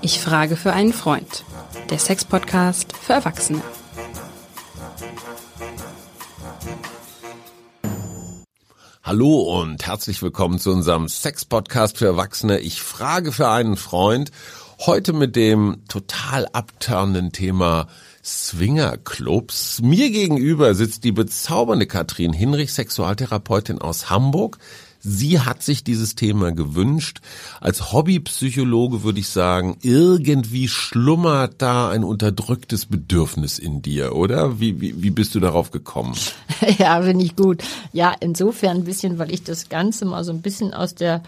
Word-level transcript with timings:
Ich 0.00 0.20
frage 0.20 0.56
für 0.56 0.72
einen 0.72 0.92
Freund. 0.92 1.44
Der 1.90 1.98
Sex-Podcast 1.98 2.96
für 2.96 3.12
Erwachsene. 3.12 3.62
Hallo 9.02 9.60
und 9.60 9.86
herzlich 9.86 10.22
willkommen 10.22 10.58
zu 10.58 10.70
unserem 10.72 11.08
Sex-Podcast 11.08 11.98
für 11.98 12.06
Erwachsene. 12.06 12.58
Ich 12.60 12.82
frage 12.82 13.32
für 13.32 13.48
einen 13.48 13.76
Freund. 13.76 14.30
Heute 14.80 15.12
mit 15.12 15.36
dem 15.36 15.82
total 15.86 16.46
abturnenden 16.52 17.30
Thema 17.30 17.86
Swingerclubs. 18.24 19.82
Mir 19.82 20.10
gegenüber 20.10 20.74
sitzt 20.74 21.04
die 21.04 21.12
bezaubernde 21.12 21.86
Katrin 21.86 22.32
Hinrich, 22.32 22.72
Sexualtherapeutin 22.72 23.80
aus 23.80 24.10
Hamburg. 24.10 24.58
Sie 25.04 25.40
hat 25.40 25.64
sich 25.64 25.82
dieses 25.82 26.14
Thema 26.14 26.52
gewünscht. 26.52 27.20
Als 27.60 27.92
Hobbypsychologe 27.92 29.02
würde 29.02 29.18
ich 29.18 29.28
sagen, 29.28 29.76
irgendwie 29.82 30.68
schlummert 30.68 31.54
da 31.58 31.90
ein 31.90 32.04
unterdrücktes 32.04 32.86
Bedürfnis 32.86 33.58
in 33.58 33.82
dir, 33.82 34.14
oder? 34.14 34.60
Wie, 34.60 34.80
wie, 34.80 35.02
wie 35.02 35.10
bist 35.10 35.34
du 35.34 35.40
darauf 35.40 35.70
gekommen? 35.70 36.14
Ja, 36.78 37.02
finde 37.02 37.24
ich 37.24 37.34
gut. 37.34 37.64
Ja, 37.92 38.14
insofern 38.20 38.78
ein 38.78 38.84
bisschen, 38.84 39.18
weil 39.18 39.32
ich 39.32 39.42
das 39.42 39.68
Ganze 39.68 40.04
mal 40.04 40.22
so 40.22 40.30
ein 40.30 40.42
bisschen 40.42 40.72
aus 40.72 40.94
der 40.94 41.22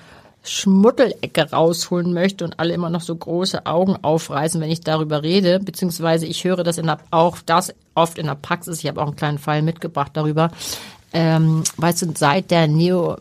Schmuddelecke 0.45 1.51
rausholen 1.51 2.13
möchte 2.13 2.45
und 2.45 2.61
alle 2.61 2.75
immer 2.75 2.91
noch 2.91 3.01
so 3.01 3.17
große 3.17 3.65
Augen 3.67 3.97
aufreißen, 4.01 4.61
wenn 4.61 4.71
ich 4.71 4.81
darüber 4.81 5.23
rede, 5.23 5.59
beziehungsweise 5.59 6.27
ich 6.27 6.45
höre 6.45 6.63
das 6.63 6.79
in 6.79 6.87
der, 6.87 6.99
auch 7.11 7.39
das 7.45 7.75
oft 7.95 8.19
in 8.19 8.27
der 8.27 8.35
Praxis. 8.35 8.81
Ich 8.81 8.87
habe 8.87 9.01
auch 9.01 9.07
einen 9.07 9.17
kleinen 9.17 9.39
Fall 9.39 9.63
mitgebracht 9.63 10.13
darüber. 10.15 10.51
Ähm, 11.15 11.63
weißt 11.77 12.03
du, 12.03 12.13
seit 12.15 12.51
der 12.51 12.67
Neo, 12.67 13.17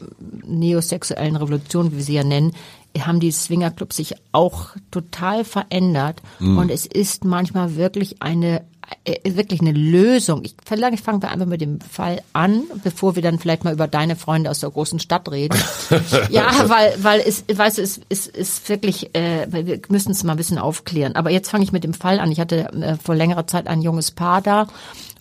neosexuellen 0.45 1.35
Revolution, 1.35 1.91
wie 1.91 1.97
wir 1.97 2.03
sie 2.03 2.15
ja 2.15 2.23
nennen, 2.23 2.53
haben 2.99 3.19
die 3.19 3.31
Swingerclubs 3.31 3.95
sich 3.95 4.15
auch 4.31 4.69
total 4.91 5.45
verändert 5.45 6.21
mhm. 6.39 6.57
und 6.57 6.69
es 6.69 6.85
ist 6.85 7.25
manchmal 7.25 7.75
wirklich 7.75 8.21
eine 8.21 8.63
äh, 9.05 9.35
wirklich 9.35 9.61
eine 9.61 9.71
Lösung. 9.71 10.43
Ich 10.43 10.55
vielleicht 10.65 11.03
fangen 11.03 11.21
wir 11.21 11.31
einfach 11.31 11.45
mit 11.45 11.61
dem 11.61 11.79
Fall 11.81 12.21
an, 12.33 12.63
bevor 12.83 13.15
wir 13.15 13.23
dann 13.23 13.39
vielleicht 13.39 13.63
mal 13.63 13.73
über 13.73 13.87
deine 13.87 14.15
Freunde 14.15 14.49
aus 14.49 14.59
der 14.59 14.69
großen 14.69 14.99
Stadt 14.99 15.31
reden. 15.31 15.57
ja, 16.29 16.51
weil 16.67 16.93
weil 16.97 17.21
es 17.21 17.45
weißt 17.51 17.77
du, 17.77 17.81
es 17.81 17.99
ist 18.09 18.27
ist 18.27 18.69
wirklich 18.69 19.15
äh, 19.15 19.47
wir 19.49 19.79
müssen 19.89 20.11
es 20.11 20.23
mal 20.23 20.33
ein 20.33 20.37
bisschen 20.37 20.57
aufklären. 20.57 21.15
Aber 21.15 21.31
jetzt 21.31 21.49
fange 21.49 21.63
ich 21.63 21.71
mit 21.71 21.83
dem 21.83 21.93
Fall 21.93 22.19
an. 22.19 22.31
Ich 22.31 22.39
hatte 22.39 22.71
äh, 22.73 22.97
vor 22.97 23.15
längerer 23.15 23.47
Zeit 23.47 23.67
ein 23.67 23.81
junges 23.81 24.11
Paar 24.11 24.41
da 24.41 24.67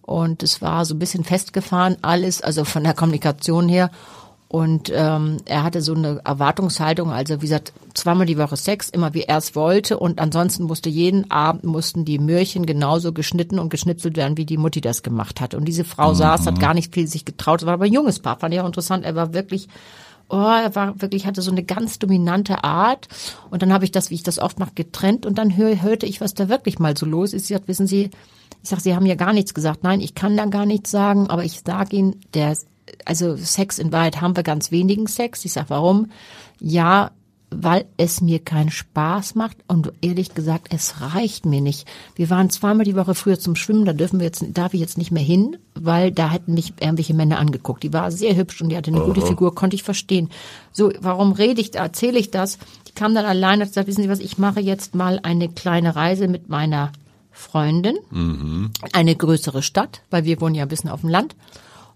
und 0.02 0.42
es 0.42 0.60
war 0.60 0.84
so 0.84 0.94
ein 0.94 0.98
bisschen 0.98 1.24
festgefahren 1.24 1.96
alles, 2.02 2.42
also 2.42 2.64
von 2.64 2.84
der 2.84 2.94
Kommunikation 2.94 3.68
her. 3.68 3.90
Und 4.48 4.92
ähm, 4.94 5.38
er 5.46 5.62
hatte 5.62 5.80
so 5.80 5.94
eine 5.94 6.20
Erwartungshaltung, 6.26 7.10
also 7.10 7.36
wie 7.36 7.46
gesagt, 7.46 7.72
zweimal 7.94 8.26
die 8.26 8.36
Woche 8.36 8.58
Sex, 8.58 8.90
immer 8.90 9.14
wie 9.14 9.22
er 9.22 9.38
es 9.38 9.54
wollte. 9.54 9.98
Und 9.98 10.20
ansonsten 10.20 10.64
musste 10.64 10.90
jeden 10.90 11.30
Abend 11.30 11.64
mussten 11.64 12.04
die 12.04 12.18
Möhrchen 12.18 12.66
genauso 12.66 13.14
geschnitten 13.14 13.58
und 13.58 13.70
geschnitzelt 13.70 14.18
werden, 14.18 14.36
wie 14.36 14.44
die 14.44 14.58
Mutti 14.58 14.82
das 14.82 15.02
gemacht 15.02 15.40
hat. 15.40 15.54
Und 15.54 15.64
diese 15.64 15.84
Frau 15.84 16.10
mhm. 16.10 16.16
saß, 16.16 16.46
hat 16.46 16.60
gar 16.60 16.74
nicht 16.74 16.92
viel 16.92 17.06
sich 17.06 17.24
getraut. 17.24 17.62
Es 17.62 17.66
war 17.66 17.72
aber 17.72 17.86
ein 17.86 17.94
junges 17.94 18.18
Paar, 18.18 18.38
fand 18.38 18.52
ich 18.52 18.60
auch 18.60 18.66
interessant. 18.66 19.06
Er 19.06 19.14
war 19.14 19.32
wirklich 19.32 19.68
oh, 20.28 20.36
er 20.36 20.74
war 20.74 21.00
wirklich, 21.00 21.26
hatte 21.26 21.42
so 21.42 21.50
eine 21.50 21.62
ganz 21.62 21.98
dominante 21.98 22.64
Art. 22.64 23.08
Und 23.50 23.62
dann 23.62 23.72
habe 23.72 23.84
ich 23.84 23.92
das, 23.92 24.10
wie 24.10 24.14
ich 24.14 24.22
das 24.22 24.38
oft 24.38 24.58
mache, 24.58 24.72
getrennt. 24.74 25.26
Und 25.26 25.36
dann 25.38 25.56
hör, 25.56 25.82
hörte 25.82 26.06
ich, 26.06 26.20
was 26.20 26.34
da 26.34 26.48
wirklich 26.48 26.78
mal 26.78 26.96
so 26.96 27.06
los 27.06 27.34
ist. 27.34 27.46
Sie 27.46 27.54
hat, 27.54 27.68
wissen 27.68 27.86
Sie, 27.86 28.10
ich 28.62 28.68
sage, 28.68 28.82
Sie 28.82 28.94
haben 28.94 29.06
ja 29.06 29.14
gar 29.14 29.32
nichts 29.32 29.54
gesagt. 29.54 29.82
Nein, 29.82 30.00
ich 30.00 30.14
kann 30.14 30.36
da 30.36 30.46
gar 30.46 30.66
nichts 30.66 30.90
sagen, 30.90 31.28
aber 31.28 31.44
ich 31.44 31.62
sage 31.64 31.96
Ihnen, 31.96 32.20
der 32.34 32.56
also 33.04 33.36
Sex 33.36 33.78
in 33.78 33.92
Wahrheit 33.92 34.20
haben 34.20 34.36
wir 34.36 34.42
ganz 34.42 34.70
wenigen 34.70 35.06
Sex. 35.06 35.44
Ich 35.44 35.52
sag, 35.52 35.70
warum? 35.70 36.10
Ja, 36.60 37.10
weil 37.54 37.84
es 37.96 38.20
mir 38.20 38.38
keinen 38.38 38.70
Spaß 38.70 39.34
macht 39.34 39.58
und 39.68 39.92
ehrlich 40.00 40.34
gesagt, 40.34 40.68
es 40.70 41.00
reicht 41.00 41.44
mir 41.44 41.60
nicht. 41.60 41.86
Wir 42.14 42.30
waren 42.30 42.50
zweimal 42.50 42.84
die 42.84 42.96
Woche 42.96 43.14
früher 43.14 43.38
zum 43.38 43.56
Schwimmen, 43.56 43.84
da 43.84 43.92
dürfen 43.92 44.20
wir 44.20 44.26
jetzt, 44.26 44.44
darf 44.54 44.74
ich 44.74 44.80
jetzt 44.80 44.96
nicht 44.96 45.10
mehr 45.10 45.22
hin, 45.22 45.58
weil 45.74 46.12
da 46.12 46.30
hätten 46.30 46.54
mich 46.54 46.72
irgendwelche 46.80 47.14
Männer 47.14 47.38
angeguckt. 47.38 47.82
Die 47.82 47.92
war 47.92 48.10
sehr 48.10 48.36
hübsch 48.36 48.62
und 48.62 48.70
die 48.70 48.76
hatte 48.76 48.90
eine 48.90 49.00
Aha. 49.00 49.06
gute 49.06 49.20
Figur, 49.20 49.54
konnte 49.54 49.76
ich 49.76 49.82
verstehen. 49.82 50.30
So, 50.72 50.92
warum 51.00 51.32
rede 51.32 51.60
ich, 51.60 51.74
erzähle 51.74 52.18
ich 52.18 52.30
das? 52.30 52.58
Die 52.88 52.92
kam 52.92 53.14
dann 53.14 53.26
alleine 53.26 53.56
und 53.56 53.62
hat 53.62 53.68
gesagt, 53.68 53.88
wissen 53.88 54.02
Sie 54.02 54.08
was, 54.08 54.20
ich 54.20 54.38
mache 54.38 54.60
jetzt 54.60 54.94
mal 54.94 55.20
eine 55.22 55.48
kleine 55.48 55.94
Reise 55.94 56.28
mit 56.28 56.48
meiner 56.48 56.92
Freundin, 57.32 57.98
mhm. 58.10 58.70
eine 58.92 59.16
größere 59.16 59.62
Stadt, 59.62 60.02
weil 60.10 60.24
wir 60.24 60.40
wohnen 60.40 60.54
ja 60.54 60.62
ein 60.62 60.68
bisschen 60.68 60.90
auf 60.90 61.00
dem 61.00 61.10
Land. 61.10 61.34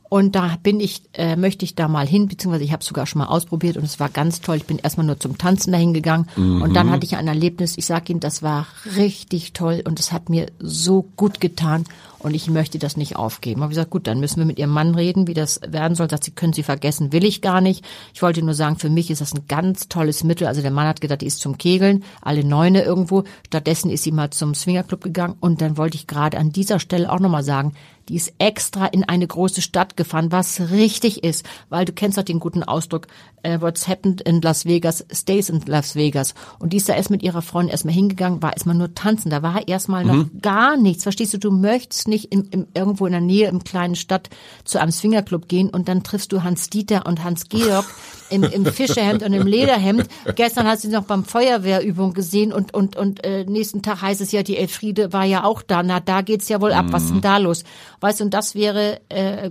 Und 0.09 0.37
da 0.37 0.57
bin 0.63 0.81
ich, 0.81 1.03
äh, 1.15 1.37
möchte 1.37 1.65
ich 1.65 1.75
da 1.75 1.89
mal 1.89 2.07
hin, 2.07 2.29
beziehungsweise 2.29 2.65
ich 2.65 2.73
habe 2.73 2.81
es 2.81 2.87
sogar 2.87 3.07
schon 3.07 3.21
mal 3.21 3.27
ausprobiert 3.27 3.77
und 3.77 3.85
es 3.85 3.99
war 3.99 4.09
ganz 4.09 4.41
toll. 4.41 4.57
Ich 4.57 4.67
bin 4.67 4.79
erstmal 4.79 5.07
nur 5.07 5.19
zum 5.19 5.37
Tanzen 5.37 5.73
dahin 5.73 5.95
gegangen 5.95 6.29
mhm. 6.37 6.63
und 6.63 6.75
dann 6.75 6.91
hatte 6.91 7.05
ich 7.05 7.17
ein 7.17 7.27
Erlebnis. 7.27 7.77
Ich 7.77 7.87
sage 7.87 8.13
Ihnen, 8.13 8.21
das 8.21 8.43
war 8.43 8.67
richtig 8.97 9.53
toll 9.53 9.83
und 9.85 9.99
es 9.99 10.13
hat 10.13 10.29
mir 10.29 10.47
so 10.61 11.03
gut 11.17 11.41
getan 11.41 11.85
und 12.27 12.35
ich 12.35 12.49
möchte 12.49 12.79
das 12.79 12.97
nicht 12.97 13.17
aufgeben. 13.17 13.63
Habe 13.63 13.71
gesagt, 13.71 13.91
gut, 13.91 14.07
dann 14.07 14.21
müssen 14.21 14.39
wir 14.39 14.47
mit 14.47 14.59
Ihrem 14.59 14.71
Mann 14.71 14.95
reden, 14.95 15.27
wie 15.27 15.35
das 15.35 15.61
werden 15.67 15.95
soll. 15.95 16.11
Sagt 16.11 16.25
sie, 16.25 16.31
können 16.31 16.53
Sie 16.53 16.63
vergessen, 16.63 17.13
will 17.13 17.25
ich 17.25 17.43
gar 17.43 17.61
nicht. 17.61 17.85
Ich 18.15 18.23
wollte 18.23 18.43
nur 18.43 18.55
sagen, 18.55 18.77
für 18.79 18.91
mich 18.91 19.11
ist 19.11 19.21
das 19.21 19.35
ein 19.35 19.47
ganz 19.49 19.89
tolles 19.89 20.25
Mittel. 20.25 20.47
Also 20.47 20.63
der 20.63 20.71
Mann 20.71 20.89
hat 20.89 21.01
gedacht, 21.01 21.21
die 21.21 21.27
ist 21.27 21.41
zum 21.41 21.59
Kegeln, 21.59 22.05
alle 22.21 22.45
Neune 22.45 22.83
irgendwo. 22.83 23.25
Stattdessen 23.47 23.91
ist 23.91 24.03
sie 24.03 24.13
mal 24.13 24.31
zum 24.31 24.55
Swingerclub 24.55 25.03
gegangen 25.03 25.37
und 25.41 25.61
dann 25.61 25.77
wollte 25.77 25.97
ich 25.97 26.07
gerade 26.07 26.39
an 26.39 26.51
dieser 26.51 26.81
Stelle 26.81 27.13
auch 27.13 27.21
nochmal 27.21 27.45
sagen, 27.45 27.75
die 28.09 28.17
ist 28.17 28.35
extra 28.39 28.87
in 28.87 29.05
eine 29.05 29.27
große 29.27 29.63
Stadt 29.63 29.96
gefahren, 29.97 30.33
was 30.33 30.61
richtig 30.71 31.25
ist, 31.25 31.45
weil 31.69 31.85
du 31.85 31.93
kennst 31.93 32.19
doch 32.19 32.23
den 32.23 32.41
guten 32.41 32.63
Ausdruck, 32.63 33.07
äh, 33.43 33.61
what's 33.61 33.87
happened 33.89 34.21
in 34.23 34.41
Las 34.43 34.65
Vegas 34.65 35.05
stays 35.13 35.49
in 35.49 35.61
Las 35.67 35.95
Vegas. 35.95 36.35
Und 36.59 36.73
die 36.73 36.79
ist 36.79 36.89
da 36.89 36.95
erst 36.95 37.11
mit 37.11 37.23
ihrer 37.23 37.43
Freundin 37.43 37.71
erstmal 37.71 37.95
hingegangen, 37.95 38.43
war 38.43 38.53
erstmal 38.53 38.77
nur 38.77 38.95
tanzen, 38.95 39.31
da 39.31 39.43
war 39.43 39.67
erstmal 39.69 40.05
mhm. 40.05 40.11
noch 40.11 40.27
gar 40.43 40.77
nichts. 40.77 41.05
Verstehst 41.05 41.35
du, 41.35 41.39
du 41.39 41.51
möchtest 41.51 42.09
nicht 42.09 42.33
in, 42.33 42.45
in, 42.47 42.67
irgendwo 42.75 43.07
in 43.07 43.13
der 43.13 43.21
Nähe 43.21 43.49
im 43.49 43.65
kleinen 43.65 43.97
Stadt 43.97 44.29
zu 44.65 44.81
einem 44.81 44.93
Swingerclub 44.93 45.49
gehen 45.49 45.71
und 45.71 45.89
dann 45.89 46.03
triffst 46.03 46.33
du 46.33 46.43
Hans 46.43 46.71
Dieter 46.71 47.07
und 47.07 47.23
Hans 47.25 47.49
Georg 47.49 47.87
im, 48.31 48.43
im 48.43 48.67
Fischerhemd 48.67 49.23
und 49.23 49.33
im 49.33 49.47
Lederhemd. 49.47 50.07
Gestern 50.35 50.67
hast 50.67 50.85
du 50.85 50.89
sie 50.89 50.95
noch 50.95 51.05
beim 51.05 51.25
Feuerwehrübung 51.25 52.13
gesehen 52.13 52.53
und 52.53 52.75
und 52.75 52.97
und 52.97 53.25
äh, 53.25 53.45
nächsten 53.45 53.83
Tag 53.83 54.03
heißt 54.03 54.21
es 54.21 54.33
ja, 54.33 54.43
die 54.43 54.57
Elfriede 54.57 55.13
war 55.13 55.25
ja 55.25 55.45
auch 55.45 55.63
da. 55.63 55.83
Na, 55.83 56.01
da 56.01 56.23
geht's 56.23 56.49
ja 56.49 56.61
wohl 56.61 56.73
ab. 56.73 56.87
Was 56.91 57.05
ist 57.05 57.13
denn 57.13 57.21
da 57.21 57.39
los? 57.39 57.65
Weißt 58.01 58.21
du, 58.21 58.25
und 58.25 58.35
das 58.35 58.55
wäre 58.55 59.01
äh, 59.09 59.51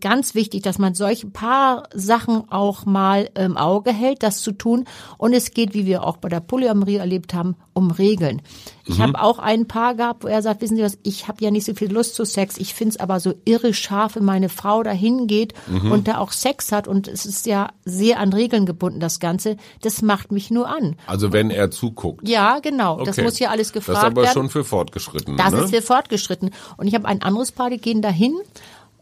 ganz 0.00 0.34
wichtig, 0.34 0.62
dass 0.62 0.78
man 0.78 0.94
solche 0.94 1.26
paar 1.26 1.84
Sachen 1.94 2.50
auch 2.50 2.86
mal 2.86 3.30
im 3.34 3.56
Auge 3.56 3.92
hält, 3.92 4.22
das 4.22 4.40
zu 4.40 4.52
tun. 4.52 4.84
Und 5.18 5.32
es 5.32 5.52
geht, 5.52 5.74
wie 5.74 5.86
wir 5.86 6.04
auch 6.04 6.16
bei 6.16 6.28
der 6.28 6.40
Polyamorie 6.40 6.96
erlebt 6.96 7.34
haben, 7.34 7.56
um 7.72 7.90
Regeln. 7.90 8.42
Ich 8.84 8.98
mhm. 8.98 9.02
habe 9.02 9.22
auch 9.22 9.38
ein 9.38 9.66
Paar 9.66 9.94
gehabt, 9.94 10.24
wo 10.24 10.28
er 10.28 10.42
sagt, 10.42 10.62
wissen 10.62 10.76
Sie 10.76 10.82
was, 10.82 10.98
ich 11.02 11.28
habe 11.28 11.44
ja 11.44 11.50
nicht 11.50 11.64
so 11.64 11.74
viel 11.74 11.92
Lust 11.92 12.14
zu 12.14 12.24
Sex. 12.24 12.56
Ich 12.56 12.74
find's 12.74 12.96
aber 12.96 13.20
so 13.20 13.34
irre 13.44 13.74
scharf, 13.74 14.16
wenn 14.16 14.24
meine 14.24 14.48
Frau 14.48 14.82
dahin 14.82 15.26
geht 15.26 15.54
mhm. 15.66 15.90
und 15.90 16.08
da 16.08 16.18
auch 16.18 16.32
Sex 16.32 16.72
hat. 16.72 16.88
Und 16.88 17.08
es 17.08 17.26
ist 17.26 17.46
ja 17.46 17.70
sehr 17.84 18.20
an 18.20 18.32
Regeln 18.32 18.66
gebunden, 18.66 19.00
das 19.00 19.20
Ganze. 19.20 19.56
Das 19.82 20.02
macht 20.02 20.32
mich 20.32 20.50
nur 20.50 20.68
an. 20.68 20.96
Also 21.06 21.32
wenn 21.32 21.50
er 21.50 21.70
zuguckt. 21.70 22.28
Ja, 22.28 22.60
genau. 22.60 22.94
Okay. 22.94 23.04
Das 23.04 23.16
muss 23.18 23.38
ja 23.38 23.50
alles 23.50 23.72
gefragt 23.72 23.88
werden. 23.88 23.96
Das 23.96 24.02
ist 24.04 24.12
aber 24.12 24.22
werden. 24.22 24.34
schon 24.34 24.50
für 24.50 24.64
fortgeschritten. 24.64 25.36
Das 25.36 25.52
ne? 25.52 25.60
ist 25.60 25.74
für 25.74 25.82
fortgeschritten. 25.82 26.50
Und 26.76 26.86
ich 26.86 26.94
habe 26.94 27.06
ein 27.06 27.22
anderes 27.22 27.52
Paar, 27.52 27.70
die 27.70 27.78
gehen 27.78 28.02
dahin 28.02 28.36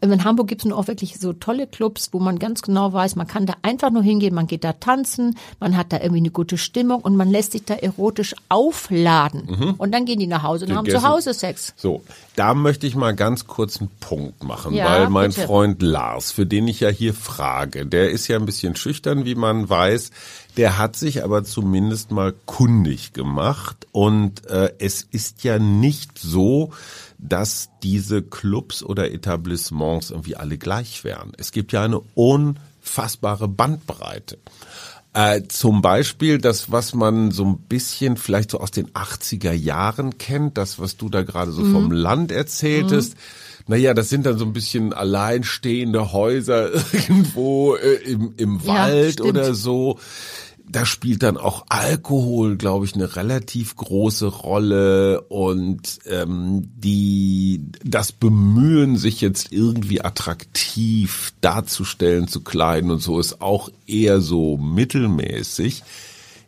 in 0.01 0.23
Hamburg 0.23 0.47
gibt 0.47 0.65
es 0.65 0.71
auch 0.71 0.87
wirklich 0.87 1.19
so 1.19 1.33
tolle 1.33 1.67
Clubs, 1.67 2.09
wo 2.11 2.19
man 2.19 2.39
ganz 2.39 2.61
genau 2.61 2.93
weiß, 2.93 3.15
man 3.15 3.27
kann 3.27 3.45
da 3.45 3.55
einfach 3.61 3.91
nur 3.91 4.03
hingehen, 4.03 4.33
man 4.33 4.47
geht 4.47 4.63
da 4.63 4.73
tanzen, 4.73 5.37
man 5.59 5.77
hat 5.77 5.91
da 5.93 5.97
irgendwie 5.97 6.19
eine 6.19 6.31
gute 6.31 6.57
Stimmung 6.57 7.01
und 7.01 7.15
man 7.15 7.29
lässt 7.29 7.53
sich 7.53 7.63
da 7.65 7.75
erotisch 7.75 8.35
aufladen. 8.49 9.47
Mhm. 9.47 9.73
Und 9.77 9.93
dann 9.93 10.05
gehen 10.05 10.19
die 10.19 10.27
nach 10.27 10.43
Hause 10.43 10.65
und 10.65 10.71
die 10.71 10.77
haben 10.77 10.89
zu 10.89 11.03
Hause 11.03 11.33
Sex. 11.33 11.73
So, 11.75 12.03
da 12.35 12.53
möchte 12.53 12.87
ich 12.87 12.95
mal 12.95 13.15
ganz 13.15 13.47
kurz 13.47 13.79
einen 13.79 13.89
Punkt 13.99 14.43
machen, 14.43 14.73
ja, 14.73 14.85
weil 14.85 15.09
mein 15.09 15.29
bitte. 15.29 15.45
Freund 15.45 15.81
Lars, 15.81 16.31
für 16.31 16.45
den 16.45 16.67
ich 16.67 16.79
ja 16.81 16.89
hier 16.89 17.13
frage, 17.13 17.85
der 17.85 18.11
ist 18.11 18.27
ja 18.27 18.37
ein 18.37 18.45
bisschen 18.45 18.75
schüchtern, 18.75 19.25
wie 19.25 19.35
man 19.35 19.69
weiß. 19.69 20.11
Der 20.57 20.77
hat 20.77 20.95
sich 20.95 21.23
aber 21.23 21.43
zumindest 21.43 22.11
mal 22.11 22.33
kundig 22.45 23.13
gemacht 23.13 23.87
und 23.91 24.45
äh, 24.47 24.73
es 24.79 25.01
ist 25.03 25.43
ja 25.43 25.59
nicht 25.59 26.17
so, 26.17 26.71
dass 27.17 27.69
diese 27.83 28.21
Clubs 28.21 28.83
oder 28.83 29.11
Etablissements 29.11 30.11
irgendwie 30.11 30.35
alle 30.35 30.57
gleich 30.57 31.03
wären. 31.03 31.33
Es 31.37 31.51
gibt 31.51 31.71
ja 31.71 31.83
eine 31.83 31.99
unfassbare 32.13 33.47
Bandbreite. 33.47 34.37
Äh, 35.13 35.43
zum 35.47 35.81
Beispiel 35.81 36.39
das, 36.39 36.71
was 36.73 36.93
man 36.93 37.31
so 37.31 37.45
ein 37.45 37.57
bisschen 37.57 38.17
vielleicht 38.17 38.51
so 38.51 38.59
aus 38.59 38.71
den 38.71 38.89
80er 38.89 39.53
Jahren 39.53 40.17
kennt, 40.17 40.57
das, 40.57 40.77
was 40.77 40.97
du 40.97 41.07
da 41.07 41.23
gerade 41.23 41.51
so 41.51 41.61
mhm. 41.61 41.71
vom 41.71 41.91
Land 41.91 42.33
erzähltest. 42.33 43.15
Mhm. 43.15 43.19
Naja, 43.67 43.93
das 43.93 44.09
sind 44.09 44.25
dann 44.25 44.37
so 44.37 44.43
ein 44.43 44.51
bisschen 44.51 44.91
alleinstehende 44.91 46.11
Häuser 46.11 46.69
irgendwo 46.93 47.75
äh, 47.75 47.93
im, 48.03 48.33
im 48.35 48.67
Wald 48.67 49.21
ja, 49.21 49.25
oder 49.25 49.53
so 49.53 49.99
da 50.67 50.85
spielt 50.85 51.23
dann 51.23 51.37
auch 51.37 51.65
Alkohol, 51.69 52.57
glaube 52.57 52.85
ich, 52.85 52.95
eine 52.95 53.15
relativ 53.15 53.75
große 53.75 54.27
Rolle 54.27 55.21
und 55.21 55.99
ähm, 56.09 56.69
die 56.75 57.61
das 57.83 58.11
Bemühen, 58.11 58.97
sich 58.97 59.21
jetzt 59.21 59.51
irgendwie 59.51 60.01
attraktiv 60.01 61.33
darzustellen, 61.41 62.27
zu 62.27 62.41
kleiden 62.41 62.91
und 62.91 62.99
so 62.99 63.19
ist 63.19 63.41
auch 63.41 63.69
eher 63.85 64.21
so 64.21 64.57
mittelmäßig. 64.57 65.83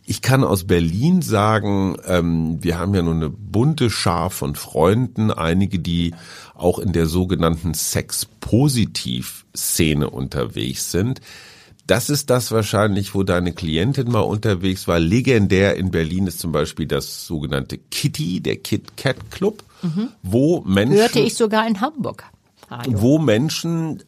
Ich 0.09 0.21
kann 0.21 0.45
aus 0.45 0.63
Berlin 0.63 1.21
sagen, 1.21 1.97
ähm, 2.05 2.63
wir 2.63 2.79
haben 2.79 2.95
ja 2.95 3.01
nur 3.01 3.13
eine 3.13 3.29
bunte 3.29 3.89
Schar 3.89 4.29
von 4.29 4.55
Freunden, 4.55 5.31
einige, 5.31 5.79
die 5.79 6.15
auch 6.55 6.79
in 6.79 6.93
der 6.93 7.07
sogenannten 7.07 7.73
Sex-Positiv-Szene 7.73 10.09
unterwegs 10.09 10.91
sind. 10.91 11.19
Das 11.87 12.09
ist 12.09 12.29
das 12.29 12.51
wahrscheinlich, 12.51 13.15
wo 13.15 13.23
deine 13.23 13.53
Klientin 13.53 14.11
mal 14.11 14.19
unterwegs 14.19 14.87
war. 14.87 14.99
Legendär 14.99 15.77
in 15.77 15.89
Berlin 15.89 16.27
ist 16.27 16.39
zum 16.39 16.51
Beispiel 16.51 16.85
das 16.85 17.25
sogenannte 17.25 17.77
Kitty, 17.77 18.41
der 18.41 18.57
Kit 18.57 18.97
Kat 18.97 19.31
Club, 19.31 19.63
mhm. 19.81 20.09
wo 20.21 20.61
Menschen. 20.61 20.97
Hörte 20.97 21.19
ich 21.19 21.35
sogar 21.35 21.65
in 21.65 21.79
Hamburg. 21.79 22.25
Radio. 22.69 23.01
Wo 23.01 23.17
Menschen 23.17 24.03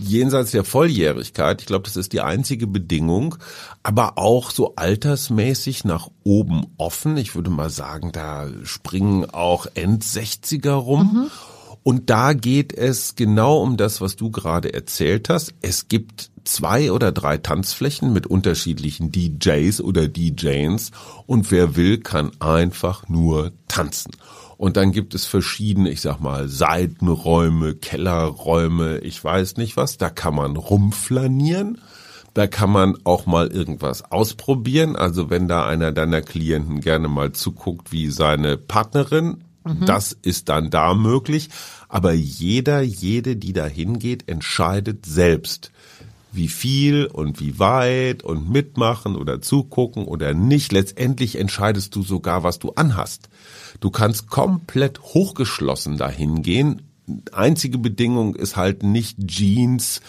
jenseits 0.00 0.50
der 0.50 0.64
Volljährigkeit, 0.64 1.60
ich 1.60 1.66
glaube, 1.66 1.84
das 1.84 1.96
ist 1.96 2.12
die 2.12 2.20
einzige 2.20 2.66
Bedingung, 2.66 3.36
aber 3.84 4.18
auch 4.18 4.50
so 4.50 4.74
altersmäßig 4.74 5.84
nach 5.84 6.08
oben 6.24 6.66
offen. 6.78 7.16
Ich 7.16 7.36
würde 7.36 7.50
mal 7.50 7.70
sagen, 7.70 8.10
da 8.12 8.48
springen 8.64 9.30
auch 9.30 9.66
End-60er 9.74 10.72
rum. 10.72 11.12
Mhm. 11.12 11.30
Und 11.82 12.10
da 12.10 12.32
geht 12.32 12.72
es 12.72 13.16
genau 13.16 13.60
um 13.60 13.76
das, 13.76 14.00
was 14.00 14.16
du 14.16 14.30
gerade 14.30 14.72
erzählt 14.72 15.28
hast. 15.28 15.54
Es 15.62 15.88
gibt 15.88 16.30
zwei 16.44 16.92
oder 16.92 17.12
drei 17.12 17.38
Tanzflächen 17.38 18.12
mit 18.12 18.26
unterschiedlichen 18.26 19.10
DJs 19.10 19.80
oder 19.80 20.08
DJs 20.08 20.90
und 21.26 21.50
wer 21.50 21.76
will, 21.76 21.98
kann 21.98 22.32
einfach 22.40 23.08
nur 23.08 23.52
tanzen. 23.68 24.12
Und 24.56 24.76
dann 24.76 24.92
gibt 24.92 25.14
es 25.16 25.26
verschiedene, 25.26 25.90
ich 25.90 26.00
sag 26.00 26.20
mal, 26.20 26.48
Seitenräume, 26.48 27.74
Kellerräume, 27.74 28.98
ich 28.98 29.22
weiß 29.22 29.56
nicht 29.56 29.76
was. 29.76 29.98
Da 29.98 30.08
kann 30.08 30.36
man 30.36 30.56
rumflanieren. 30.56 31.80
Da 32.34 32.46
kann 32.46 32.70
man 32.70 32.96
auch 33.02 33.26
mal 33.26 33.48
irgendwas 33.48 34.10
ausprobieren. 34.12 34.94
Also 34.94 35.30
wenn 35.30 35.48
da 35.48 35.66
einer 35.66 35.90
deiner 35.90 36.22
Klienten 36.22 36.80
gerne 36.80 37.08
mal 37.08 37.32
zuguckt, 37.32 37.90
wie 37.90 38.08
seine 38.10 38.56
Partnerin, 38.56 39.42
mhm. 39.64 39.86
das 39.86 40.12
ist 40.22 40.48
dann 40.48 40.70
da 40.70 40.94
möglich. 40.94 41.48
Aber 41.88 42.12
jeder, 42.12 42.82
jede, 42.82 43.36
die 43.36 43.52
da 43.52 43.66
hingeht, 43.66 44.28
entscheidet 44.28 45.04
selbst, 45.06 45.72
wie 46.32 46.48
viel 46.48 47.06
und 47.06 47.40
wie 47.40 47.58
weit 47.58 48.22
und 48.22 48.50
mitmachen 48.50 49.16
oder 49.16 49.42
zugucken 49.42 50.06
oder 50.06 50.32
nicht. 50.32 50.72
Letztendlich 50.72 51.38
entscheidest 51.38 51.94
du 51.94 52.02
sogar, 52.02 52.42
was 52.42 52.58
du 52.58 52.70
anhast. 52.72 53.28
Du 53.80 53.90
kannst 53.90 54.28
komplett 54.28 55.00
hochgeschlossen 55.00 55.98
dahin 55.98 56.42
gehen. 56.42 56.82
Einzige 57.32 57.78
Bedingung 57.78 58.34
ist 58.34 58.56
halt 58.56 58.82
nicht 58.82 59.18
Jeans, 59.26 60.00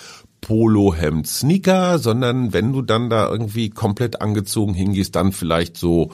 Polohemd, 0.43 1.25
Sneaker, 1.25 1.99
sondern 1.99 2.51
wenn 2.51 2.73
du 2.73 2.81
dann 2.81 3.09
da 3.09 3.29
irgendwie 3.29 3.69
komplett 3.69 4.21
angezogen 4.21 4.73
hingehst, 4.73 5.15
dann 5.15 5.31
vielleicht 5.31 5.77
so, 5.77 6.11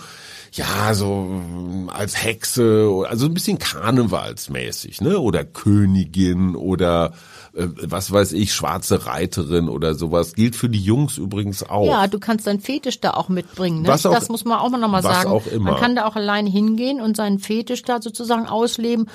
ja, 0.52 0.94
so 0.94 1.42
als 1.88 2.24
Hexe, 2.24 3.06
also 3.10 3.26
ein 3.26 3.34
bisschen 3.34 3.58
karnevalsmäßig, 3.58 5.02
ne? 5.02 5.20
Oder 5.20 5.46
Königin 5.46 6.56
oder 6.56 7.14
äh, 7.56 7.68
was 7.82 8.12
weiß 8.12 8.34
ich, 8.34 8.54
schwarze 8.54 9.08
Reiterin 9.08 9.68
oder 9.68 9.96
sowas. 9.96 10.36
Gilt 10.36 10.56
für 10.56 10.70
die 10.70 10.82
Jungs 10.82 11.18
übrigens 11.18 11.68
auch. 11.68 11.88
Ja, 11.88 12.06
du 12.06 12.20
kannst 12.20 12.46
deinen 12.46 12.60
Fetisch 12.60 13.02
da 13.02 13.16
auch 13.16 13.30
mitbringen. 13.30 13.82
Ne? 13.82 13.88
Was 13.88 14.06
auch, 14.06 14.14
das 14.14 14.30
muss 14.30 14.46
man 14.46 14.60
auch 14.60 14.70
noch 14.70 14.88
mal 14.88 15.02
sagen. 15.02 15.28
Auch 15.28 15.48
immer. 15.48 15.72
Man 15.72 15.80
kann 15.80 15.96
da 15.96 16.06
auch 16.06 16.16
allein 16.16 16.46
hingehen 16.46 17.02
und 17.02 17.18
seinen 17.18 17.40
Fetisch 17.40 17.82
da 17.82 18.00
sozusagen 18.00 18.46
ausleben 18.46 19.08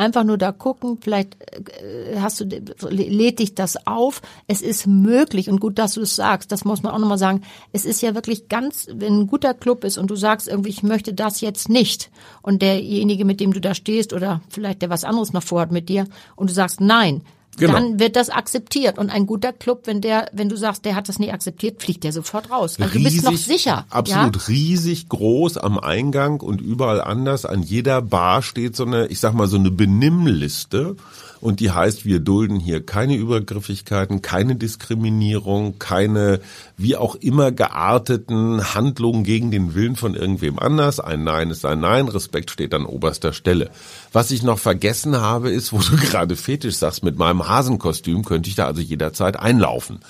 einfach 0.00 0.24
nur 0.24 0.38
da 0.38 0.50
gucken, 0.50 0.98
vielleicht 1.00 1.36
äh, 1.42 2.18
hast 2.18 2.40
du, 2.40 2.44
lädt 2.88 3.38
dich 3.38 3.54
das 3.54 3.86
auf. 3.86 4.22
Es 4.46 4.62
ist 4.62 4.86
möglich 4.86 5.48
und 5.48 5.60
gut, 5.60 5.78
dass 5.78 5.94
du 5.94 6.00
es 6.00 6.16
sagst, 6.16 6.50
das 6.50 6.64
muss 6.64 6.82
man 6.82 6.92
auch 6.92 6.98
nochmal 6.98 7.18
sagen. 7.18 7.42
Es 7.72 7.84
ist 7.84 8.00
ja 8.00 8.14
wirklich 8.14 8.48
ganz, 8.48 8.88
wenn 8.92 9.20
ein 9.20 9.26
guter 9.26 9.54
Club 9.54 9.84
ist 9.84 9.98
und 9.98 10.10
du 10.10 10.16
sagst 10.16 10.48
irgendwie, 10.48 10.70
ich 10.70 10.82
möchte 10.82 11.14
das 11.14 11.40
jetzt 11.40 11.68
nicht 11.68 12.10
und 12.42 12.62
derjenige, 12.62 13.24
mit 13.24 13.40
dem 13.40 13.52
du 13.52 13.60
da 13.60 13.74
stehst 13.74 14.12
oder 14.12 14.40
vielleicht 14.48 14.82
der 14.82 14.90
was 14.90 15.04
anderes 15.04 15.32
noch 15.32 15.42
vorhat 15.42 15.70
mit 15.70 15.88
dir 15.88 16.06
und 16.34 16.50
du 16.50 16.54
sagst 16.54 16.80
nein, 16.80 17.22
Genau. 17.60 17.74
Dann 17.74 18.00
wird 18.00 18.16
das 18.16 18.30
akzeptiert. 18.30 18.98
Und 18.98 19.10
ein 19.10 19.26
guter 19.26 19.52
Club, 19.52 19.82
wenn 19.84 20.00
der, 20.00 20.28
wenn 20.32 20.48
du 20.48 20.56
sagst, 20.56 20.84
der 20.84 20.94
hat 20.94 21.08
das 21.08 21.18
nicht 21.18 21.32
akzeptiert, 21.32 21.82
fliegt 21.82 22.04
der 22.04 22.12
sofort 22.12 22.50
raus. 22.50 22.76
Also 22.80 22.92
riesig, 22.94 23.22
du 23.22 23.30
bist 23.30 23.48
noch 23.48 23.54
sicher. 23.54 23.86
Absolut 23.90 24.36
ja? 24.36 24.42
riesig 24.48 25.08
groß 25.08 25.58
am 25.58 25.78
Eingang 25.78 26.40
und 26.40 26.60
überall 26.60 27.00
anders. 27.00 27.44
An 27.44 27.62
jeder 27.62 28.02
Bar 28.02 28.42
steht 28.42 28.74
so 28.76 28.84
eine, 28.84 29.06
ich 29.06 29.20
sag 29.20 29.34
mal, 29.34 29.46
so 29.46 29.56
eine 29.56 29.70
Benimmliste 29.70 30.96
und 31.40 31.60
die 31.60 31.70
heißt, 31.70 32.04
wir 32.04 32.20
dulden 32.20 32.60
hier 32.60 32.84
keine 32.84 33.16
Übergriffigkeiten, 33.16 34.20
keine 34.20 34.56
Diskriminierung, 34.56 35.78
keine 35.78 36.40
wie 36.76 36.96
auch 36.96 37.14
immer 37.14 37.50
gearteten 37.50 38.74
Handlungen 38.74 39.24
gegen 39.24 39.50
den 39.50 39.74
Willen 39.74 39.96
von 39.96 40.14
irgendwem 40.14 40.58
anders. 40.58 41.00
Ein 41.00 41.24
Nein 41.24 41.50
ist 41.50 41.64
ein 41.64 41.80
Nein, 41.80 42.08
Respekt 42.08 42.50
steht 42.50 42.74
an 42.74 42.84
oberster 42.84 43.32
Stelle. 43.32 43.70
Was 44.12 44.30
ich 44.30 44.42
noch 44.42 44.58
vergessen 44.58 45.16
habe, 45.16 45.50
ist, 45.50 45.72
wo 45.72 45.78
du 45.78 45.96
gerade 46.00 46.36
Fetisch 46.36 46.76
sagst, 46.76 47.02
mit 47.04 47.16
meinem 47.16 47.48
Hasenkostüm 47.50 48.24
könnte 48.24 48.48
ich 48.48 48.56
da 48.56 48.66
also 48.66 48.80
jederzeit 48.80 49.38
einlaufen. 49.38 50.00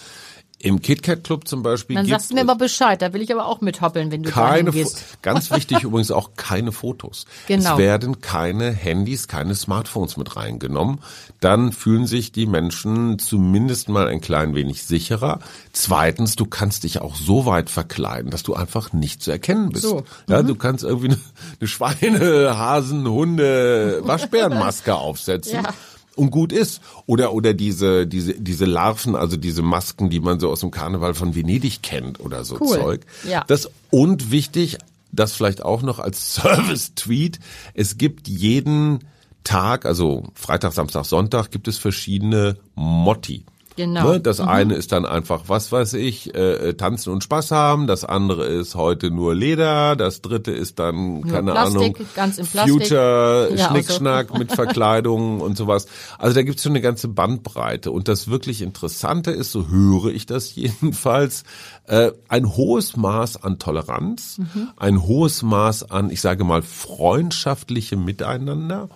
Im 0.62 0.82
KitKat 0.82 1.25
Club 1.25 1.48
zum 1.48 1.62
Beispiel. 1.62 1.96
Dann 1.96 2.04
sagst 2.04 2.31
du 2.31 2.34
mir 2.34 2.44
mal 2.44 2.52
Bescheid, 2.52 3.00
da 3.00 3.14
will 3.14 3.22
ich 3.22 3.32
aber 3.32 3.46
auch 3.46 3.62
mithoppeln, 3.62 4.10
wenn 4.10 4.22
du 4.22 4.31
keine 4.31 4.70
gehst. 4.70 5.02
Ganz 5.22 5.50
wichtig 5.50 5.84
übrigens 5.84 6.10
auch 6.10 6.32
keine 6.37 6.70
Fotos. 6.70 7.25
Genau. 7.46 7.72
Es 7.72 7.78
werden 7.78 8.20
keine 8.20 8.70
Handys, 8.70 9.26
keine 9.26 9.54
Smartphones 9.54 10.19
mit 10.19 10.37
reingenommen. 10.37 11.00
Dann 11.40 11.72
fühlen 11.72 12.06
sich 12.06 12.32
die 12.32 12.44
Menschen 12.44 13.19
zumindest 13.19 13.88
mal 13.88 14.06
ein 14.06 14.20
klein 14.20 14.54
wenig 14.54 14.82
sicherer. 14.82 15.40
Zweitens, 15.72 16.37
du 16.37 16.44
kannst 16.44 16.84
dich 16.84 17.00
auch 17.00 17.16
so 17.16 17.46
weit 17.46 17.70
verkleiden, 17.70 18.31
dass 18.31 18.42
du 18.42 18.52
einfach 18.52 18.92
nicht 18.92 19.22
zu 19.22 19.31
erkennen 19.31 19.70
bist. 19.70 19.84
So. 19.84 20.04
Ja, 20.28 20.42
mhm. 20.42 20.46
du 20.46 20.54
kannst 20.56 20.84
irgendwie 20.84 21.08
eine, 21.12 21.19
eine 21.58 21.69
Schweine, 21.69 22.58
Hasen, 22.58 23.08
Hunde, 23.08 24.02
Waschbärenmaske 24.04 24.94
aufsetzen. 24.94 25.62
Ja 25.64 25.72
und 26.17 26.31
gut 26.31 26.53
ist. 26.53 26.81
Oder, 27.07 27.33
oder 27.33 27.55
diese, 27.55 28.07
diese, 28.07 28.35
diese 28.35 28.65
Larven, 28.65 29.15
also 29.17 29.37
diese 29.37 29.62
Masken, 29.62 30.11
die 30.11 30.21
man 30.21 30.41
so 30.41 30.51
aus 30.51 30.61
dem 30.61 30.71
Karneval 30.71 31.15
von 31.15 31.35
Venedig 31.35 31.83
kennt 31.83 32.21
oder 32.21 32.45
so 32.45 32.59
cool. 32.61 32.79
Zeug. 32.79 33.07
Ja. 33.29 33.45
Das, 33.47 33.71
und 33.91 34.31
wichtig, 34.31 34.79
das 35.12 35.33
vielleicht 35.33 35.62
auch 35.62 35.83
noch 35.83 35.99
als 35.99 36.35
Service-Tweet. 36.35 37.39
Es 37.75 37.99
gibt 37.99 38.29
jeden 38.29 39.01
Tag, 39.45 39.87
also 39.87 40.25
Freitag, 40.35 40.73
Samstag, 40.73 41.05
Sonntag, 41.05 41.51
gibt 41.51 41.69
es 41.69 41.79
verschiedene 41.79 42.57
Motti. 42.75 43.45
Genau. 43.76 44.12
Ne? 44.12 44.20
Das 44.20 44.40
mhm. 44.40 44.49
eine 44.49 44.75
ist 44.75 44.93
dann 44.93 45.06
einfach, 45.06 45.44
was 45.46 45.72
weiß 45.72 45.94
ich, 45.94 46.34
äh, 46.34 46.70
äh, 46.70 46.75
tanzen 46.75 47.12
und 47.12 47.22
Spaß 47.25 47.50
haben. 47.50 47.87
Das 47.87 48.05
andere 48.05 48.46
ist 48.46 48.75
heute 48.75 49.11
nur 49.11 49.34
Leder. 49.34 49.97
Das 49.97 50.23
dritte 50.23 50.50
ist 50.50 50.78
dann, 50.78 51.21
nur 51.21 51.33
keine 51.33 51.52
Plastik, 51.52 51.80
Ahnung, 51.80 52.09
ganz 52.14 52.38
im 52.38 52.47
Plastik. 52.47 52.73
Future, 52.73 53.50
ja, 53.54 53.68
Schnickschnack 53.68 54.30
also. 54.30 54.38
mit 54.38 54.52
Verkleidung 54.52 55.40
und 55.40 55.56
sowas. 55.56 55.87
Also 56.18 56.35
da 56.35 56.42
gibt's 56.42 56.62
schon 56.62 56.73
eine 56.73 56.80
ganze 56.80 57.09
Bandbreite. 57.09 57.90
Und 57.90 58.09
das 58.09 58.28
wirklich 58.28 58.62
Interessante 58.62 59.30
ist, 59.30 59.52
so 59.52 59.68
höre 59.68 60.06
ich 60.06 60.26
das 60.26 60.54
jedenfalls, 60.54 61.45
äh, 61.87 62.12
ein 62.28 62.56
hohes 62.56 62.97
Maß 62.97 63.42
an 63.42 63.59
Toleranz, 63.59 64.38
mhm. 64.38 64.68
ein 64.76 65.02
hohes 65.02 65.42
Maß 65.42 65.90
an, 65.90 66.11
ich 66.11 66.21
sage 66.21 66.45
mal, 66.45 66.62
freundschaftlichem 66.62 68.04
Miteinander 68.04 68.88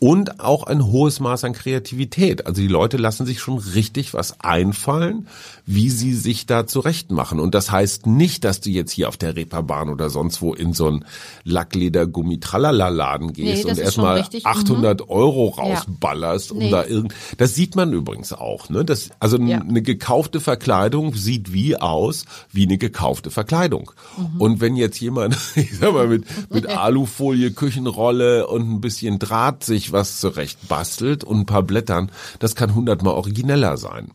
und 0.00 0.38
auch 0.38 0.64
ein 0.64 0.86
hohes 0.86 1.18
Maß 1.18 1.42
an 1.44 1.52
Kreativität. 1.52 2.46
Also 2.46 2.60
die 2.60 2.68
Leute 2.68 2.96
lassen 2.96 3.26
sich 3.26 3.40
schon 3.40 3.58
richtig 3.58 4.14
was 4.14 4.40
einfallen, 4.40 5.26
wie 5.66 5.90
sie 5.90 6.14
sich 6.14 6.46
da 6.46 6.68
zurecht 6.68 7.10
machen. 7.10 7.40
Und 7.40 7.54
das 7.54 7.72
heißt 7.72 8.06
nicht, 8.06 8.44
dass 8.44 8.60
du 8.60 8.70
jetzt 8.70 8.92
hier 8.92 9.08
auf 9.08 9.16
der 9.16 9.34
Reeperbahn 9.34 9.88
oder 9.88 10.08
sonst 10.08 10.40
wo 10.40 10.54
in 10.54 10.72
so 10.72 10.86
einen 10.86 11.04
Lackleder-Gummi-Tralala-Laden 11.44 13.32
gehst 13.32 13.64
nee, 13.64 13.70
und 13.70 13.78
erstmal 13.78 14.24
800 14.44 15.00
mhm. 15.00 15.06
Euro 15.08 15.48
rausballerst, 15.48 16.52
um 16.52 16.58
nee. 16.58 16.70
da 16.70 16.84
irgend. 16.84 17.12
Das 17.36 17.56
sieht 17.56 17.74
man 17.74 17.92
übrigens 17.92 18.32
auch. 18.32 18.68
Ne? 18.68 18.84
Das, 18.84 19.10
also 19.18 19.36
ja. 19.38 19.60
eine 19.60 19.82
gekaufte 19.82 20.40
Verkleidung 20.40 21.14
sieht 21.14 21.52
wie 21.52 21.76
aus 21.76 22.24
wie 22.52 22.64
eine 22.64 22.78
gekaufte 22.78 23.32
Verkleidung. 23.32 23.90
Mhm. 24.16 24.40
Und 24.40 24.60
wenn 24.60 24.76
jetzt 24.76 25.00
jemand, 25.00 25.36
ich 25.56 25.76
sag 25.76 25.92
mal, 25.92 26.06
mit, 26.06 26.24
mit 26.52 26.66
Alufolie, 26.68 27.50
Küchenrolle 27.50 28.46
und 28.46 28.70
ein 28.70 28.80
bisschen 28.80 29.18
Draht 29.18 29.64
sich 29.64 29.87
was 29.92 30.20
zurecht 30.20 30.68
bastelt 30.68 31.24
und 31.24 31.40
ein 31.40 31.46
paar 31.46 31.62
Blättern, 31.62 32.10
das 32.38 32.54
kann 32.54 32.74
hundertmal 32.74 33.14
origineller 33.14 33.76
sein. 33.76 34.10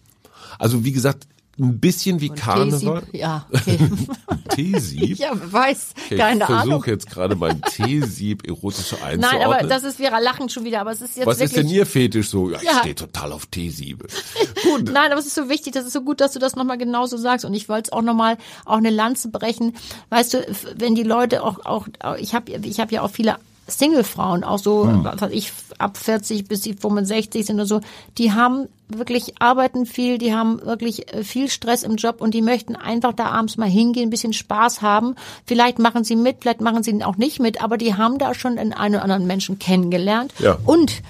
Also 0.59 0.83
wie 0.83 0.91
gesagt, 0.91 1.27
ein 1.59 1.79
bisschen 1.79 2.19
wie 2.19 2.31
und 2.31 2.35
Karneval. 2.39 3.03
Ja, 3.11 3.45
okay. 3.53 3.77
Teesieb? 4.49 5.19
ja, 5.19 5.31
weiß, 5.33 5.93
okay, 6.05 6.17
keine 6.17 6.43
ich 6.43 6.49
Ahnung. 6.49 6.57
Ich 6.63 6.69
versuche 6.69 6.89
jetzt 6.91 7.09
gerade 7.09 7.35
beim 7.35 7.61
Teesieb 7.61 8.47
erotische 8.47 9.01
einzuordnen. 9.03 9.21
Nein, 9.39 9.41
aber 9.59 9.67
das 9.67 9.83
ist, 9.83 9.99
wir 9.99 10.09
lachen 10.19 10.49
schon 10.49 10.63
wieder, 10.63 10.81
aber 10.81 10.91
es 10.91 11.01
ist 11.01 11.15
jetzt 11.15 11.27
Was 11.27 11.37
wirklich, 11.39 11.57
ist 11.57 11.63
denn 11.63 11.75
Ihr 11.75 11.85
Fetisch 11.85 12.29
so? 12.29 12.49
Ja, 12.49 12.57
ich 12.57 12.63
Ja. 12.63 12.79
stehe 12.79 12.95
total 12.95 13.31
auf 13.33 13.45
Teesiebe. 13.45 14.07
Gut. 14.63 14.89
Nein, 14.91 15.11
aber 15.11 15.19
es 15.19 15.27
ist 15.27 15.35
so 15.35 15.47
wichtig, 15.49 15.73
das 15.73 15.85
ist 15.85 15.93
so 15.93 16.01
gut, 16.01 16.21
dass 16.21 16.33
du 16.33 16.39
das 16.39 16.55
nochmal 16.55 16.77
genauso 16.79 17.17
sagst. 17.17 17.45
Und 17.45 17.53
ich 17.53 17.69
wollte 17.69 17.89
es 17.89 17.93
auch 17.93 18.01
nochmal 18.01 18.37
auch 18.65 18.77
eine 18.77 18.89
Lanze 18.89 19.29
brechen. 19.29 19.75
Weißt 20.09 20.33
du, 20.33 20.45
wenn 20.77 20.95
die 20.95 21.03
Leute 21.03 21.43
auch, 21.43 21.63
auch 21.65 21.87
ich 22.17 22.33
habe 22.33 22.51
ich 22.51 22.79
hab 22.79 22.91
ja 22.91 23.01
auch 23.03 23.11
viele 23.11 23.35
Single-Frauen, 23.67 24.43
auch 24.43 24.59
so, 24.59 24.89
was 25.03 25.21
weiß 25.21 25.31
ich, 25.31 25.51
ab 25.77 25.97
40 25.97 26.47
bis 26.47 26.63
sie 26.63 26.73
65 26.73 27.45
sind 27.45 27.59
und 27.59 27.65
so, 27.65 27.81
die 28.17 28.33
haben 28.33 28.67
wirklich, 28.89 29.41
arbeiten 29.41 29.85
viel, 29.85 30.17
die 30.17 30.33
haben 30.33 30.63
wirklich 30.63 31.13
äh, 31.13 31.23
viel 31.23 31.49
Stress 31.49 31.83
im 31.83 31.95
Job 31.95 32.21
und 32.21 32.33
die 32.33 32.41
möchten 32.41 32.75
einfach 32.75 33.13
da 33.13 33.27
abends 33.27 33.57
mal 33.57 33.69
hingehen, 33.69 34.07
ein 34.07 34.09
bisschen 34.09 34.33
Spaß 34.33 34.81
haben. 34.81 35.15
Vielleicht 35.45 35.79
machen 35.79 36.03
sie 36.03 36.15
mit, 36.15 36.37
vielleicht 36.41 36.61
machen 36.61 36.83
sie 36.83 37.03
auch 37.03 37.17
nicht 37.17 37.39
mit, 37.39 37.63
aber 37.63 37.77
die 37.77 37.95
haben 37.95 38.17
da 38.17 38.33
schon 38.33 38.57
einen 38.57 38.73
oder 38.73 39.03
anderen 39.03 39.25
Menschen 39.25 39.59
kennengelernt. 39.59 40.33
Ja. 40.39 40.57
Und, 40.65 41.01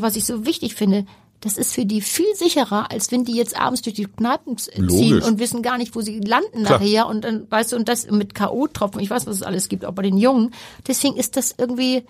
was 0.00 0.16
ich 0.16 0.24
so 0.24 0.46
wichtig 0.46 0.74
finde, 0.74 1.06
das 1.46 1.56
ist 1.56 1.74
für 1.74 1.86
die 1.86 2.00
viel 2.00 2.34
sicherer, 2.34 2.90
als 2.90 3.10
wenn 3.12 3.24
die 3.24 3.36
jetzt 3.36 3.58
abends 3.58 3.82
durch 3.82 3.94
die 3.94 4.06
Kneipen 4.06 4.58
ziehen 4.58 4.84
Logisch. 4.84 5.24
und 5.24 5.38
wissen 5.38 5.62
gar 5.62 5.78
nicht, 5.78 5.94
wo 5.94 6.00
sie 6.00 6.20
landen 6.20 6.64
Klar. 6.64 6.78
nachher 6.78 7.06
und 7.06 7.22
dann, 7.22 7.50
weißt 7.50 7.72
du, 7.72 7.76
und 7.76 7.88
das 7.88 8.10
mit 8.10 8.34
K.O.-Tropfen, 8.34 9.00
ich 9.00 9.10
weiß, 9.10 9.26
was 9.26 9.36
es 9.36 9.42
alles 9.42 9.68
gibt, 9.68 9.84
auch 9.84 9.92
bei 9.92 10.02
den 10.02 10.18
Jungen. 10.18 10.52
Deswegen 10.86 11.16
ist 11.16 11.36
das 11.36 11.54
irgendwie 11.56 12.04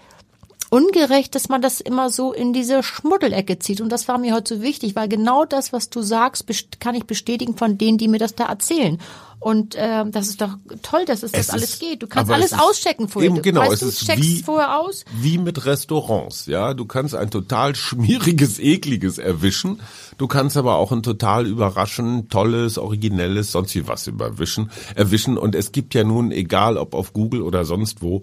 ungerecht, 0.76 1.34
dass 1.34 1.48
man 1.48 1.62
das 1.62 1.80
immer 1.80 2.10
so 2.10 2.32
in 2.32 2.52
diese 2.52 2.82
Schmuddelecke 2.82 3.58
zieht. 3.58 3.80
Und 3.80 3.90
das 3.90 4.08
war 4.08 4.18
mir 4.18 4.34
heute 4.34 4.56
so 4.56 4.62
wichtig, 4.62 4.94
weil 4.94 5.08
genau 5.08 5.44
das, 5.44 5.72
was 5.72 5.88
du 5.90 6.02
sagst, 6.02 6.46
kann 6.80 6.94
ich 6.94 7.04
bestätigen 7.04 7.56
von 7.56 7.78
denen, 7.78 7.98
die 7.98 8.08
mir 8.08 8.18
das 8.18 8.34
da 8.34 8.44
erzählen. 8.44 8.98
Und 9.38 9.74
ähm, 9.78 10.12
das 10.12 10.28
ist 10.28 10.40
doch 10.40 10.56
toll, 10.82 11.04
dass 11.04 11.22
es, 11.22 11.32
Es 11.32 11.46
das 11.46 11.50
alles 11.50 11.70
ist- 11.74 11.80
geht. 11.80 12.02
Du 12.02 12.06
kannst 12.06 12.32
alles 12.32 12.52
auschecken 12.52 13.08
vorher. 13.08 13.30
Eben 13.30 13.42
genau, 13.42 13.60
weißt 13.60 13.72
es 13.74 13.80
du, 13.80 13.86
ist 13.88 14.06
checkst 14.06 14.22
wie- 14.22 14.42
vorher 14.42 14.80
aus. 14.80 15.04
Wie 15.20 15.38
mit 15.38 15.64
Restaurants, 15.66 16.46
ja. 16.46 16.74
Du 16.74 16.84
kannst 16.86 17.14
ein 17.14 17.30
total 17.30 17.74
schmieriges, 17.76 18.58
ekliges 18.58 19.18
erwischen. 19.18 19.80
Du 20.18 20.26
kannst 20.26 20.56
aber 20.56 20.76
auch 20.76 20.90
ein 20.90 21.02
total 21.02 21.46
überraschend, 21.46 22.30
tolles, 22.30 22.76
originelles, 22.78 23.52
sonst 23.52 23.74
wie 23.74 23.86
was 23.86 24.06
überwischen, 24.06 24.70
erwischen. 24.94 25.36
Und 25.38 25.54
es 25.54 25.70
gibt 25.70 25.94
ja 25.94 26.02
nun, 26.02 26.32
egal 26.32 26.76
ob 26.76 26.94
auf 26.94 27.12
Google 27.12 27.42
oder 27.42 27.64
sonst 27.64 28.02
wo, 28.02 28.22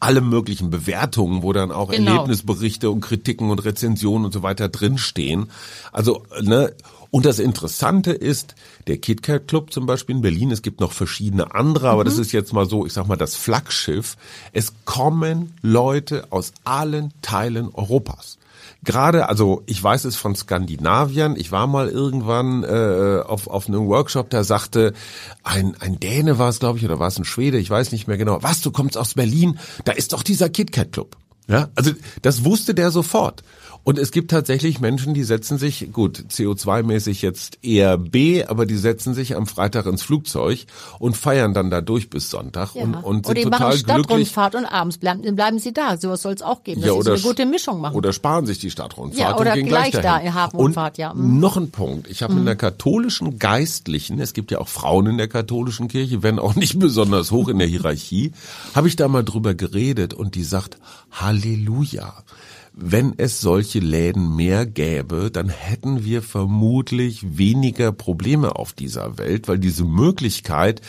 alle 0.00 0.20
möglichen 0.20 0.70
Bewertungen, 0.70 1.42
wo 1.42 1.52
dann 1.52 1.70
auch 1.70 1.90
Genau. 1.90 2.12
Erlebnisberichte 2.12 2.90
und 2.90 3.00
Kritiken 3.00 3.50
und 3.50 3.64
Rezensionen 3.64 4.26
und 4.26 4.32
so 4.32 4.42
weiter 4.42 4.68
drinstehen. 4.68 5.50
Also, 5.92 6.24
ne, 6.40 6.74
und 7.10 7.24
das 7.24 7.38
Interessante 7.38 8.12
ist, 8.12 8.54
der 8.86 8.98
KitKat 8.98 9.48
Club 9.48 9.72
zum 9.72 9.86
Beispiel 9.86 10.16
in 10.16 10.22
Berlin, 10.22 10.50
es 10.50 10.62
gibt 10.62 10.80
noch 10.80 10.92
verschiedene 10.92 11.54
andere, 11.54 11.88
aber 11.88 12.04
das 12.04 12.18
ist 12.18 12.32
jetzt 12.32 12.52
mal 12.52 12.68
so, 12.68 12.84
ich 12.84 12.92
sag 12.92 13.06
mal, 13.06 13.16
das 13.16 13.34
Flaggschiff. 13.34 14.16
Es 14.52 14.72
kommen 14.84 15.54
Leute 15.62 16.26
aus 16.30 16.52
allen 16.64 17.12
Teilen 17.22 17.70
Europas. 17.72 18.37
Gerade, 18.84 19.28
also 19.28 19.62
ich 19.66 19.82
weiß 19.82 20.04
es 20.04 20.16
von 20.16 20.36
Skandinaviern. 20.36 21.36
Ich 21.36 21.50
war 21.50 21.66
mal 21.66 21.88
irgendwann 21.88 22.62
äh, 22.62 23.22
auf, 23.26 23.48
auf 23.48 23.68
einem 23.68 23.86
Workshop, 23.88 24.30
da 24.30 24.44
sagte 24.44 24.92
ein, 25.42 25.76
ein 25.80 25.98
Däne 25.98 26.38
war 26.38 26.48
es, 26.48 26.60
glaube 26.60 26.78
ich, 26.78 26.84
oder 26.84 26.98
war 26.98 27.08
es 27.08 27.18
ein 27.18 27.24
Schwede, 27.24 27.58
ich 27.58 27.70
weiß 27.70 27.92
nicht 27.92 28.06
mehr 28.06 28.16
genau. 28.16 28.42
Was, 28.42 28.60
du 28.60 28.70
kommst 28.70 28.96
aus 28.96 29.14
Berlin? 29.14 29.58
Da 29.84 29.92
ist 29.92 30.12
doch 30.12 30.22
dieser 30.22 30.48
KitKat 30.48 30.92
Club. 30.92 31.16
Ja, 31.48 31.68
also 31.74 31.92
das 32.22 32.44
wusste 32.44 32.74
der 32.74 32.90
sofort. 32.90 33.42
Und 33.84 33.98
es 33.98 34.10
gibt 34.10 34.30
tatsächlich 34.30 34.80
Menschen, 34.80 35.14
die 35.14 35.22
setzen 35.24 35.56
sich, 35.56 35.88
gut, 35.92 36.24
CO2-mäßig 36.30 37.22
jetzt 37.22 37.58
eher 37.62 37.96
B, 37.96 38.44
aber 38.44 38.66
die 38.66 38.76
setzen 38.76 39.14
sich 39.14 39.34
am 39.34 39.46
Freitag 39.46 39.86
ins 39.86 40.02
Flugzeug 40.02 40.66
und 40.98 41.16
feiern 41.16 41.54
dann 41.54 41.70
da 41.70 41.80
durch 41.80 42.10
bis 42.10 42.28
Sonntag 42.28 42.74
und, 42.74 42.94
und 42.96 43.26
oder 43.26 43.26
sind 43.28 43.38
die 43.38 43.44
machen 43.46 43.60
total 43.62 43.78
glücklich. 43.78 44.28
Stadtrundfahrt 44.28 44.54
und 44.56 44.64
abends 44.66 44.98
bleiben, 44.98 45.34
bleiben 45.36 45.58
sie 45.58 45.72
da. 45.72 45.96
Sowas 45.96 46.20
soll 46.20 46.34
es 46.34 46.42
auch 46.42 46.64
geben, 46.64 46.82
dass 46.82 46.88
Ja, 46.88 46.92
sie 46.94 46.96
so 46.96 47.00
oder 47.00 47.12
eine 47.14 47.22
gute 47.22 47.42
sch- 47.44 47.50
Mischung 47.50 47.80
machen. 47.80 47.96
Oder 47.96 48.12
sparen 48.12 48.44
sich 48.44 48.58
die 48.58 48.70
Stadtrundfahrt 48.70 49.30
Ja, 49.30 49.38
oder 49.38 49.52
und 49.52 49.56
gehen 49.56 49.66
gleich 49.68 49.92
gleich 49.92 50.02
da 50.02 50.18
in 50.18 50.34
Hafenrundfahrt, 50.34 50.94
und 50.98 51.02
ja. 51.02 51.14
Mhm. 51.14 51.38
Noch 51.40 51.56
ein 51.56 51.70
Punkt. 51.70 52.08
Ich 52.10 52.22
habe 52.22 52.34
in 52.34 52.44
der 52.44 52.56
katholischen 52.56 53.38
Geistlichen, 53.38 54.20
es 54.20 54.34
gibt 54.34 54.50
ja 54.50 54.58
auch 54.58 54.68
Frauen 54.68 55.06
in 55.06 55.16
der 55.16 55.28
katholischen 55.28 55.88
Kirche, 55.88 56.22
wenn 56.22 56.38
auch 56.38 56.56
nicht 56.56 56.78
besonders 56.78 57.30
hoch 57.30 57.48
in 57.48 57.58
der 57.58 57.68
Hierarchie, 57.68 58.32
habe 58.74 58.88
ich 58.88 58.96
da 58.96 59.08
mal 59.08 59.24
drüber 59.24 59.54
geredet 59.54 60.12
und 60.12 60.34
die 60.34 60.44
sagt, 60.44 60.76
Halleluja. 61.10 61.37
Wenn 62.72 63.14
es 63.16 63.40
solche 63.40 63.80
Läden 63.80 64.36
mehr 64.36 64.64
gäbe, 64.64 65.30
dann 65.32 65.48
hätten 65.48 66.04
wir 66.04 66.22
vermutlich 66.22 67.36
weniger 67.36 67.90
Probleme 67.90 68.54
auf 68.54 68.72
dieser 68.72 69.18
Welt, 69.18 69.48
weil 69.48 69.58
diese 69.58 69.84
Möglichkeit, 69.84 70.80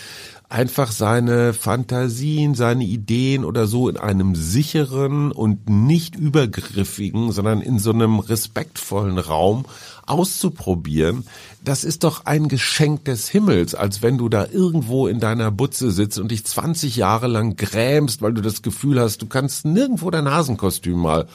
einfach 0.50 0.92
seine 0.92 1.54
Fantasien, 1.54 2.56
seine 2.56 2.84
Ideen 2.84 3.46
oder 3.46 3.68
so 3.68 3.88
in 3.88 3.98
einem 3.98 4.34
sicheren 4.34 5.32
und 5.32 5.70
nicht 5.70 6.16
übergriffigen, 6.16 7.32
sondern 7.32 7.62
in 7.62 7.78
so 7.78 7.92
einem 7.92 8.18
respektvollen 8.18 9.20
Raum 9.20 9.66
auszuprobieren, 10.08 11.28
das 11.64 11.84
ist 11.84 12.04
doch 12.04 12.26
ein 12.26 12.48
Geschenk 12.48 13.06
des 13.06 13.30
Himmels, 13.30 13.76
als 13.76 14.02
wenn 14.02 14.18
du 14.18 14.28
da 14.28 14.48
irgendwo 14.52 15.06
in 15.08 15.20
deiner 15.20 15.52
Butze 15.52 15.92
sitzt 15.92 16.18
und 16.18 16.32
dich 16.32 16.44
20 16.44 16.96
Jahre 16.96 17.28
lang 17.28 17.56
grämst, 17.56 18.24
weil 18.24 18.34
du 18.34 18.42
das 18.42 18.64
Gefühl 18.64 19.00
hast, 19.00 19.22
du 19.22 19.28
kannst 19.28 19.66
nirgendwo 19.66 20.10
dein 20.10 20.32
Hasenkostüm 20.32 20.98
mal 20.98 21.28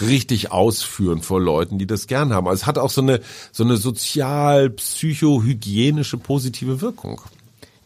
richtig 0.00 0.52
ausführen 0.52 1.22
vor 1.22 1.40
Leuten, 1.40 1.78
die 1.78 1.88
das 1.88 2.06
gern 2.06 2.32
haben. 2.32 2.46
Also 2.46 2.62
es 2.62 2.66
hat 2.66 2.78
auch 2.78 2.90
so 2.90 3.02
eine, 3.02 3.20
so 3.50 3.64
eine 3.64 3.76
sozial-psychohygienische 3.76 6.18
positive 6.18 6.80
Wirkung. 6.80 7.20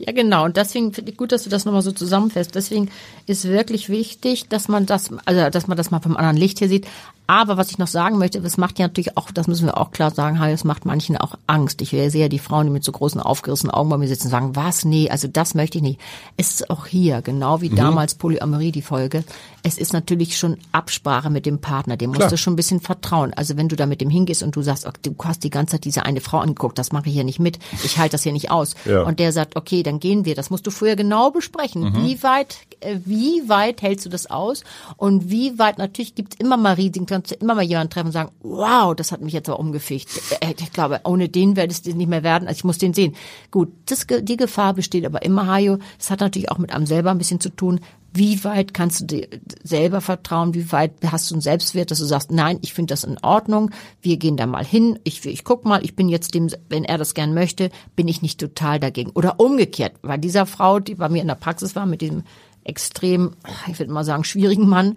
Ja, 0.07 0.13
genau. 0.13 0.45
Und 0.45 0.57
deswegen 0.57 0.93
finde 0.93 1.13
ich 1.13 1.17
gut, 1.17 1.33
dass 1.33 1.45
du 1.45 1.51
das 1.51 1.65
nochmal 1.65 1.83
so 1.83 1.93
zusammenfasst. 1.93 2.55
Deswegen 2.55 2.91
ist 3.27 3.49
wirklich 3.49 3.89
wichtig, 3.89 4.49
dass 4.49 4.69
man 4.69 4.87
das, 4.87 5.11
also, 5.25 5.49
dass 5.51 5.67
man 5.67 5.77
das 5.77 5.91
mal 5.91 6.01
vom 6.01 6.17
anderen 6.17 6.37
Licht 6.37 6.59
hier 6.59 6.69
sieht. 6.69 6.87
Aber 7.27 7.57
was 7.57 7.71
ich 7.71 7.79
noch 7.79 7.87
sagen 7.87 8.19
möchte, 8.19 8.43
das 8.43 8.59
macht 8.59 8.79
ja 8.79 8.87
natürlich 8.87 9.17
auch, 9.17 9.31
das 9.31 9.47
müssen 9.47 9.65
wir 9.65 9.79
auch 9.79 9.93
klar 9.93 10.11
sagen, 10.11 10.37
es 10.43 10.65
macht 10.65 10.85
manchen 10.85 11.17
auch 11.17 11.37
Angst. 11.47 11.81
Ich 11.81 11.89
sehe 11.89 12.11
ja 12.11 12.29
die 12.29 12.39
Frauen, 12.39 12.67
die 12.67 12.73
mit 12.73 12.85
so 12.85 12.93
großen 12.93 13.19
aufgerissenen 13.19 13.73
Augen 13.73 13.89
bei 13.89 13.97
mir 13.97 14.09
sitzen 14.09 14.27
und 14.27 14.31
sagen, 14.31 14.57
was? 14.57 14.85
Nee, 14.85 15.09
also 15.09 15.27
das 15.27 15.55
möchte 15.55 15.79
ich 15.79 15.83
nicht. 15.83 16.01
Es 16.37 16.51
ist 16.51 16.69
auch 16.69 16.85
hier, 16.85 17.23
genau 17.23 17.63
wie 17.63 17.71
damals 17.71 18.15
Polyamorie, 18.17 18.73
die 18.73 18.83
Folge. 18.83 19.25
Es 19.63 19.79
ist 19.79 19.95
natürlich 19.95 20.37
schon 20.37 20.59
Absprache 20.73 21.31
mit 21.31 21.47
dem 21.47 21.61
Partner, 21.61 21.97
dem 21.97 22.11
musst 22.11 22.21
Klar. 22.21 22.31
du 22.31 22.37
schon 22.37 22.53
ein 22.53 22.57
bisschen 22.57 22.81
vertrauen. 22.81 23.33
Also 23.33 23.57
wenn 23.57 23.71
du 23.71 23.77
da 23.77 23.87
mit 23.87 24.03
dem 24.03 24.11
hingehst 24.11 24.43
und 24.43 24.55
du 24.55 24.61
sagst, 24.61 24.85
okay, 24.85 24.99
du 25.05 25.15
hast 25.25 25.45
die 25.45 25.51
ganze 25.51 25.73
Zeit 25.73 25.87
diese 25.87 26.05
eine 26.05 26.21
Frau 26.21 26.41
angeguckt, 26.41 26.79
das 26.79 26.93
mache 26.93 27.09
ich 27.09 27.15
hier 27.15 27.25
nicht 27.25 27.41
mit, 27.41 27.59
ich 27.83 27.97
halte 27.97 28.13
das 28.13 28.23
hier 28.23 28.33
nicht 28.33 28.51
aus. 28.51 28.75
Ja. 28.85 29.03
Und 29.03 29.19
der 29.19 29.33
sagt, 29.33 29.57
okay, 29.57 29.83
dann 29.83 29.94
gehen 30.01 30.25
wir. 30.25 30.35
Das 30.35 30.51
musst 30.51 30.67
du 30.67 30.71
vorher 30.71 30.97
genau 30.97 31.31
besprechen. 31.31 31.95
Wie 31.97 32.23
weit, 32.23 32.59
äh, 32.81 32.97
wie 33.05 33.49
weit 33.49 33.83
hältst 33.83 34.07
du 34.07 34.11
das 34.11 34.31
aus? 34.31 34.63
Und 34.97 35.31
wie 35.31 35.59
weit, 35.59 35.79
natürlich 35.79 36.15
gibt 36.15 36.35
es 36.35 36.41
immer 36.41 36.57
mal 36.57 36.75
Risiken, 36.75 37.07
kannst 37.07 37.31
du 37.31 37.35
immer 37.37 37.55
mal 37.55 37.63
jemanden 37.63 37.91
treffen 37.91 38.07
und 38.07 38.13
sagen, 38.13 38.31
wow, 38.43 38.95
das 38.95 39.13
hat 39.13 39.21
mich 39.21 39.33
jetzt 39.33 39.49
aber 39.49 39.59
umgeficht. 39.59 40.09
Äh, 40.41 40.55
Ich 40.59 40.73
glaube, 40.73 41.01
ohne 41.05 41.29
den 41.29 41.57
werdest 41.57 41.87
du 41.87 41.93
nicht 41.95 42.09
mehr 42.09 42.23
werden. 42.23 42.49
Also 42.49 42.59
ich 42.59 42.65
muss 42.65 42.79
den 42.79 42.95
sehen. 42.95 43.15
Gut, 43.51 43.73
das, 43.87 44.07
die 44.09 44.37
Gefahr 44.37 44.75
besteht 44.75 45.05
aber 45.07 45.23
immer, 45.23 45.47
Hajo. 45.47 45.79
Es 45.99 46.11
hat 46.11 46.21
natürlich 46.21 46.51
auch 46.51 46.59
mit 46.59 46.73
einem 46.73 46.87
selber 46.87 47.11
ein 47.11 47.19
bisschen 47.19 47.41
zu 47.41 47.51
tun. 47.51 47.81
Wie 48.17 48.45
weit 48.45 48.75
kannst 48.75 49.01
du 49.01 49.05
dir 49.07 49.29
selber 49.65 50.01
vertrauen? 50.01 50.55
Wie 50.55 50.71
weit 50.71 50.93
hast 51.05 51.31
du 51.31 51.35
einen 51.35 51.43
Selbstwert, 51.43 51.91
dass 51.91 51.99
du 51.99 52.05
sagst, 52.05 52.31
nein, 52.31 52.59
ich 52.63 52.73
finde 52.73 52.93
das 52.93 53.03
in 53.03 53.19
Ordnung. 53.23 53.73
Wir 54.01 54.19
gehen 54.19 54.37
da 54.37 54.47
mal 54.47 54.65
hin. 54.65 55.01
Ich, 55.03 55.27
ich 55.27 55.43
guck 55.43 55.65
mal, 55.65 55.85
ich 55.85 55.97
bin 55.97 56.09
jetzt 56.09 56.33
dem, 56.33 56.49
wenn 56.69 56.85
er 56.85 56.97
das 56.97 57.15
gern 57.15 57.35
möchte, 57.35 57.71
bin 57.97 58.07
ich 58.07 58.23
nicht 58.23 58.39
total 58.39 58.79
dagegen. 58.79 59.11
Oder 59.15 59.41
umgekehrt, 59.41 59.95
weil 60.03 60.19
dieser 60.19 60.47
Frau, 60.47 60.79
die 60.79 60.95
bei 60.95 61.09
mir 61.09 61.23
in 61.23 61.29
der 61.29 61.35
Praxis 61.35 61.75
war, 61.75 61.87
mit 61.87 62.03
diesem 62.03 62.23
extrem, 62.65 63.33
ich 63.71 63.79
würde 63.79 63.93
mal 63.93 64.05
sagen, 64.05 64.25
schwierigen 64.25 64.69
Mann, 64.69 64.97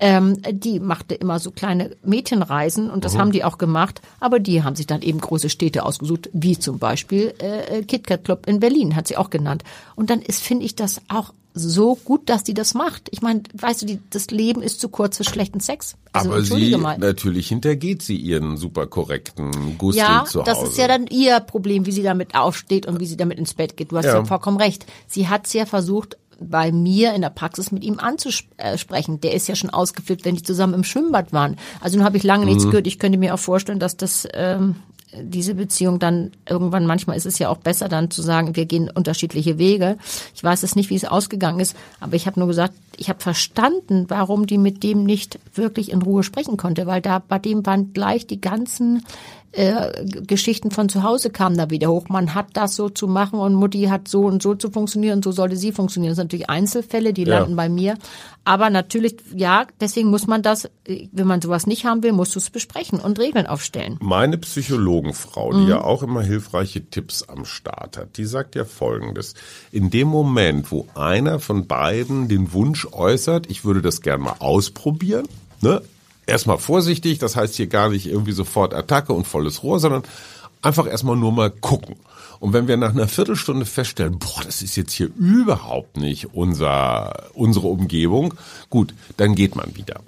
ähm, 0.00 0.36
die 0.50 0.80
machte 0.80 1.14
immer 1.14 1.38
so 1.38 1.50
kleine 1.50 1.96
Mädchenreisen 2.04 2.90
und 2.90 3.04
das 3.04 3.16
haben 3.18 3.32
die 3.32 3.44
auch 3.44 3.58
gemacht, 3.58 4.00
aber 4.20 4.38
die 4.38 4.62
haben 4.62 4.76
sich 4.76 4.86
dann 4.86 5.02
eben 5.02 5.20
große 5.20 5.50
Städte 5.50 5.84
ausgesucht, 5.84 6.30
wie 6.32 6.58
zum 6.58 6.78
Beispiel 6.78 7.34
äh, 7.38 7.82
KitKat 7.82 8.24
Club 8.24 8.46
in 8.46 8.60
Berlin, 8.60 8.94
hat 8.96 9.08
sie 9.08 9.16
auch 9.16 9.30
genannt. 9.30 9.64
Und 9.96 10.10
dann 10.10 10.20
ist, 10.22 10.42
finde 10.42 10.64
ich 10.64 10.76
das 10.76 11.00
auch 11.08 11.32
so 11.54 11.96
gut, 11.96 12.28
dass 12.28 12.44
die 12.44 12.54
das 12.54 12.74
macht. 12.74 13.08
Ich 13.10 13.20
meine, 13.20 13.42
weißt 13.54 13.82
du, 13.82 13.86
die, 13.86 13.98
das 14.10 14.30
Leben 14.30 14.62
ist 14.62 14.78
zu 14.78 14.88
kurz 14.88 15.16
für 15.16 15.24
schlechten 15.24 15.58
Sex. 15.58 15.96
Also, 16.12 16.30
Aber 16.30 16.42
sie, 16.42 16.76
mal. 16.76 16.98
natürlich 16.98 17.48
hintergeht 17.48 18.02
sie 18.02 18.16
ihren 18.16 18.56
super 18.56 18.86
korrekten 18.86 19.76
Gustel 19.76 20.04
Ja, 20.04 20.24
zu 20.24 20.40
Hause. 20.40 20.50
das 20.50 20.62
ist 20.62 20.78
ja 20.78 20.86
dann 20.86 21.08
ihr 21.08 21.40
Problem, 21.40 21.84
wie 21.86 21.90
sie 21.92 22.02
damit 22.04 22.36
aufsteht 22.36 22.86
und 22.86 23.00
wie 23.00 23.06
sie 23.06 23.16
damit 23.16 23.38
ins 23.38 23.54
Bett 23.54 23.76
geht. 23.76 23.90
Du 23.90 23.96
hast 23.96 24.04
ja, 24.04 24.14
Ja. 24.18 24.24
vollkommen 24.24 24.58
recht. 24.58 24.86
Sie 25.08 25.26
hat 25.28 25.46
es 25.46 25.52
ja 25.52 25.66
versucht, 25.66 26.16
bei 26.40 26.72
mir 26.72 27.14
in 27.14 27.22
der 27.22 27.30
Praxis 27.30 27.72
mit 27.72 27.82
ihm 27.84 27.98
anzusprechen. 27.98 29.20
Der 29.20 29.34
ist 29.34 29.48
ja 29.48 29.56
schon 29.56 29.70
ausgeflippt, 29.70 30.24
wenn 30.24 30.36
die 30.36 30.42
zusammen 30.42 30.74
im 30.74 30.84
Schwimmbad 30.84 31.32
waren. 31.32 31.56
Also 31.80 31.96
nun 31.96 32.04
habe 32.06 32.16
ich 32.16 32.22
lange 32.22 32.44
Mhm. 32.44 32.50
nichts 32.52 32.64
gehört. 32.64 32.86
Ich 32.86 32.98
könnte 32.98 33.18
mir 33.18 33.34
auch 33.34 33.38
vorstellen, 33.38 33.78
dass 33.80 33.96
das 33.96 34.26
ähm, 34.34 34.76
diese 35.20 35.54
Beziehung 35.54 35.98
dann 35.98 36.32
irgendwann, 36.48 36.84
manchmal 36.86 37.16
ist 37.16 37.24
es 37.24 37.38
ja 37.38 37.48
auch 37.48 37.56
besser 37.56 37.88
dann 37.88 38.10
zu 38.10 38.20
sagen, 38.20 38.56
wir 38.56 38.66
gehen 38.66 38.90
unterschiedliche 38.94 39.56
Wege. 39.56 39.96
Ich 40.34 40.44
weiß 40.44 40.62
es 40.62 40.76
nicht, 40.76 40.90
wie 40.90 40.96
es 40.96 41.06
ausgegangen 41.06 41.60
ist, 41.60 41.74
aber 41.98 42.14
ich 42.14 42.26
habe 42.26 42.38
nur 42.38 42.46
gesagt, 42.46 42.74
ich 42.96 43.08
habe 43.08 43.20
verstanden, 43.20 44.04
warum 44.08 44.46
die 44.46 44.58
mit 44.58 44.82
dem 44.82 45.04
nicht 45.04 45.38
wirklich 45.54 45.92
in 45.92 46.02
Ruhe 46.02 46.22
sprechen 46.22 46.56
konnte, 46.58 46.86
weil 46.86 47.00
da 47.00 47.20
bei 47.20 47.38
dem 47.38 47.64
waren 47.64 47.92
gleich 47.94 48.26
die 48.26 48.40
ganzen 48.40 49.02
äh, 49.52 50.04
Geschichten 50.04 50.70
von 50.70 50.88
zu 50.88 51.02
Hause 51.02 51.30
kamen 51.30 51.56
da 51.56 51.70
wieder 51.70 51.88
hoch. 51.88 52.08
Man 52.08 52.34
hat 52.34 52.48
das 52.52 52.76
so 52.76 52.90
zu 52.90 53.08
machen 53.08 53.38
und 53.38 53.54
Mutti 53.54 53.84
hat 53.84 54.06
so 54.06 54.22
und 54.26 54.42
so 54.42 54.54
zu 54.54 54.70
funktionieren, 54.70 55.22
so 55.22 55.32
sollte 55.32 55.56
sie 55.56 55.72
funktionieren. 55.72 56.10
Das 56.10 56.16
sind 56.16 56.26
natürlich 56.26 56.50
Einzelfälle, 56.50 57.12
die 57.12 57.24
ja. 57.24 57.38
landen 57.38 57.56
bei 57.56 57.68
mir. 57.68 57.96
Aber 58.44 58.70
natürlich, 58.70 59.16
ja, 59.34 59.66
deswegen 59.80 60.10
muss 60.10 60.26
man 60.26 60.42
das, 60.42 60.70
wenn 60.84 61.26
man 61.26 61.40
sowas 61.40 61.66
nicht 61.66 61.86
haben 61.86 62.02
will, 62.02 62.12
musst 62.12 62.34
du 62.34 62.38
es 62.38 62.50
besprechen 62.50 63.00
und 63.00 63.18
Regeln 63.18 63.46
aufstellen. 63.46 63.98
Meine 64.00 64.38
Psychologenfrau, 64.38 65.52
die 65.52 65.60
mhm. 65.60 65.68
ja 65.68 65.80
auch 65.82 66.02
immer 66.02 66.22
hilfreiche 66.22 66.84
Tipps 66.84 67.22
am 67.22 67.44
Start 67.44 67.96
hat, 67.96 68.16
die 68.16 68.24
sagt 68.26 68.54
ja 68.54 68.64
Folgendes. 68.64 69.34
In 69.72 69.90
dem 69.90 70.08
Moment, 70.08 70.70
wo 70.70 70.86
einer 70.94 71.40
von 71.40 71.66
beiden 71.66 72.28
den 72.28 72.52
Wunsch 72.52 72.86
äußert, 72.92 73.50
ich 73.50 73.64
würde 73.64 73.82
das 73.82 74.02
gern 74.02 74.20
mal 74.20 74.36
ausprobieren, 74.40 75.26
ne? 75.60 75.82
Erstmal 76.28 76.58
vorsichtig, 76.58 77.18
das 77.18 77.36
heißt 77.36 77.54
hier 77.56 77.66
gar 77.66 77.88
nicht 77.88 78.06
irgendwie 78.06 78.32
sofort 78.32 78.74
Attacke 78.74 79.12
und 79.12 79.26
volles 79.26 79.62
Rohr, 79.62 79.80
sondern 79.80 80.02
einfach 80.62 80.86
erstmal 80.86 81.16
nur 81.16 81.32
mal 81.32 81.50
gucken. 81.50 81.96
Und 82.40 82.52
wenn 82.52 82.68
wir 82.68 82.76
nach 82.76 82.90
einer 82.90 83.08
Viertelstunde 83.08 83.66
feststellen, 83.66 84.18
boah, 84.18 84.42
das 84.44 84.62
ist 84.62 84.76
jetzt 84.76 84.92
hier 84.92 85.10
überhaupt 85.18 85.96
nicht 85.96 86.34
unser, 86.34 87.30
unsere 87.34 87.66
Umgebung, 87.66 88.34
gut, 88.70 88.94
dann 89.16 89.34
geht 89.34 89.56
man 89.56 89.74
wieder. 89.76 90.00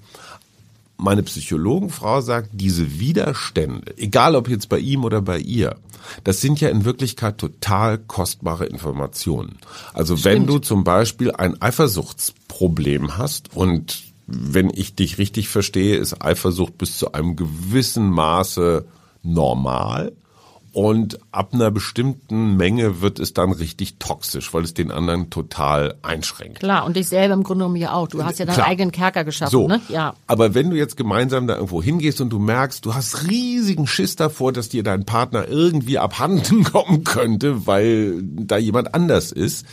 Meine 0.97 1.23
Psychologenfrau 1.23 2.21
sagt, 2.21 2.50
diese 2.53 3.00
Widerstände, 3.00 3.95
egal 3.97 4.37
ob 4.37 4.49
jetzt 4.49 4.69
bei 4.69 4.79
ihm 4.79 5.05
oder 5.05 5.23
bei 5.23 5.39
ihr, 5.39 5.77
das 6.25 6.41
sind 6.41 6.61
ja 6.61 6.69
in 6.69 6.85
Wirklichkeit 6.85 7.39
total 7.39 7.99
kostbare 7.99 8.67
Informationen. 8.67 9.59
Also 9.93 10.17
Stimmt. 10.17 10.35
wenn 10.35 10.47
du 10.47 10.59
zum 10.59 10.85
Beispiel 10.85 11.33
ein 11.33 11.61
Eifersuchtsproblem 11.61 13.17
hast 13.17 13.57
und 13.57 14.10
wenn 14.31 14.71
ich 14.73 14.95
dich 14.95 15.19
richtig 15.19 15.49
verstehe, 15.49 15.97
ist 15.97 16.23
Eifersucht 16.25 16.79
bis 16.79 16.99
zu 16.99 17.13
einem 17.13 17.37
gewissen 17.37 18.11
Maße 18.11 18.87
normal. 19.23 20.13
Und 20.73 21.19
ab 21.33 21.53
einer 21.53 21.73
bestimmten 21.73 22.57
Menge 22.57 23.01
wird 23.01 23.19
es 23.19 23.35
dann 23.35 23.51
richtig 23.51 23.97
toxisch, 23.99 24.55
weil 24.55 24.63
es 24.63 24.73
den 24.73 24.93
anderen 24.93 25.29
total 25.29 25.97
einschränkt. 26.03 26.61
Klar, 26.61 26.87
und 26.87 26.97
dich 26.97 27.09
selber 27.09 27.35
im 27.35 27.43
Grunde 27.43 27.65
genommen 27.65 27.77
ja 27.77 27.93
auch. 27.93 28.07
Du 28.07 28.23
hast 28.23 28.39
ja 28.39 28.47
deinen 28.47 28.55
Klar. 28.55 28.69
eigenen 28.69 28.93
Kerker 28.93 29.25
geschaffen, 29.25 29.51
so, 29.51 29.67
ne? 29.67 29.81
Ja. 29.89 30.15
Aber 30.29 30.55
wenn 30.55 30.71
du 30.71 30.77
jetzt 30.77 30.97
gemeinsam 30.97 31.49
da 31.49 31.57
irgendwo 31.57 31.83
hingehst 31.83 32.21
und 32.21 32.31
du 32.31 32.39
merkst, 32.39 32.87
du 32.87 32.95
hast 32.95 33.27
riesigen 33.29 33.89
Schiss 33.89 34.15
davor, 34.15 34.53
dass 34.53 34.69
dir 34.69 34.85
dein 34.85 35.05
Partner 35.05 35.49
irgendwie 35.49 35.99
abhanden 35.99 36.63
kommen 36.73 37.03
könnte, 37.03 37.67
weil 37.67 38.23
da 38.23 38.57
jemand 38.57 38.95
anders 38.95 39.33
ist, 39.33 39.67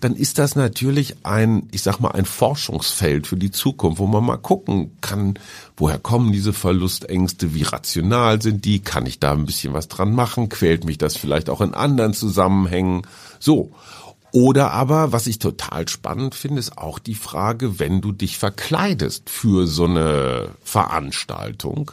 dann 0.00 0.14
ist 0.14 0.38
das 0.38 0.54
natürlich 0.54 1.16
ein, 1.24 1.68
ich 1.72 1.82
sag 1.82 1.98
mal, 1.98 2.12
ein 2.12 2.24
Forschungsfeld 2.24 3.26
für 3.26 3.36
die 3.36 3.50
Zukunft, 3.50 3.98
wo 3.98 4.06
man 4.06 4.24
mal 4.24 4.36
gucken 4.36 4.92
kann, 5.00 5.34
woher 5.76 5.98
kommen 5.98 6.32
diese 6.32 6.52
Verlustängste, 6.52 7.54
wie 7.54 7.62
rational 7.62 8.40
sind 8.40 8.64
die, 8.64 8.80
kann 8.80 9.06
ich 9.06 9.18
da 9.18 9.32
ein 9.32 9.46
bisschen 9.46 9.72
was 9.72 9.88
dran 9.88 10.14
machen, 10.14 10.48
quält 10.48 10.84
mich 10.84 10.98
das 10.98 11.16
vielleicht 11.16 11.50
auch 11.50 11.60
in 11.60 11.74
anderen 11.74 12.14
Zusammenhängen, 12.14 13.02
so. 13.40 13.70
Oder 14.30 14.72
aber, 14.72 15.10
was 15.10 15.26
ich 15.26 15.38
total 15.38 15.88
spannend 15.88 16.34
finde, 16.34 16.60
ist 16.60 16.76
auch 16.76 16.98
die 16.98 17.14
Frage, 17.14 17.78
wenn 17.78 18.02
du 18.02 18.12
dich 18.12 18.36
verkleidest 18.36 19.30
für 19.30 19.66
so 19.66 19.86
eine 19.86 20.50
Veranstaltung, 20.62 21.90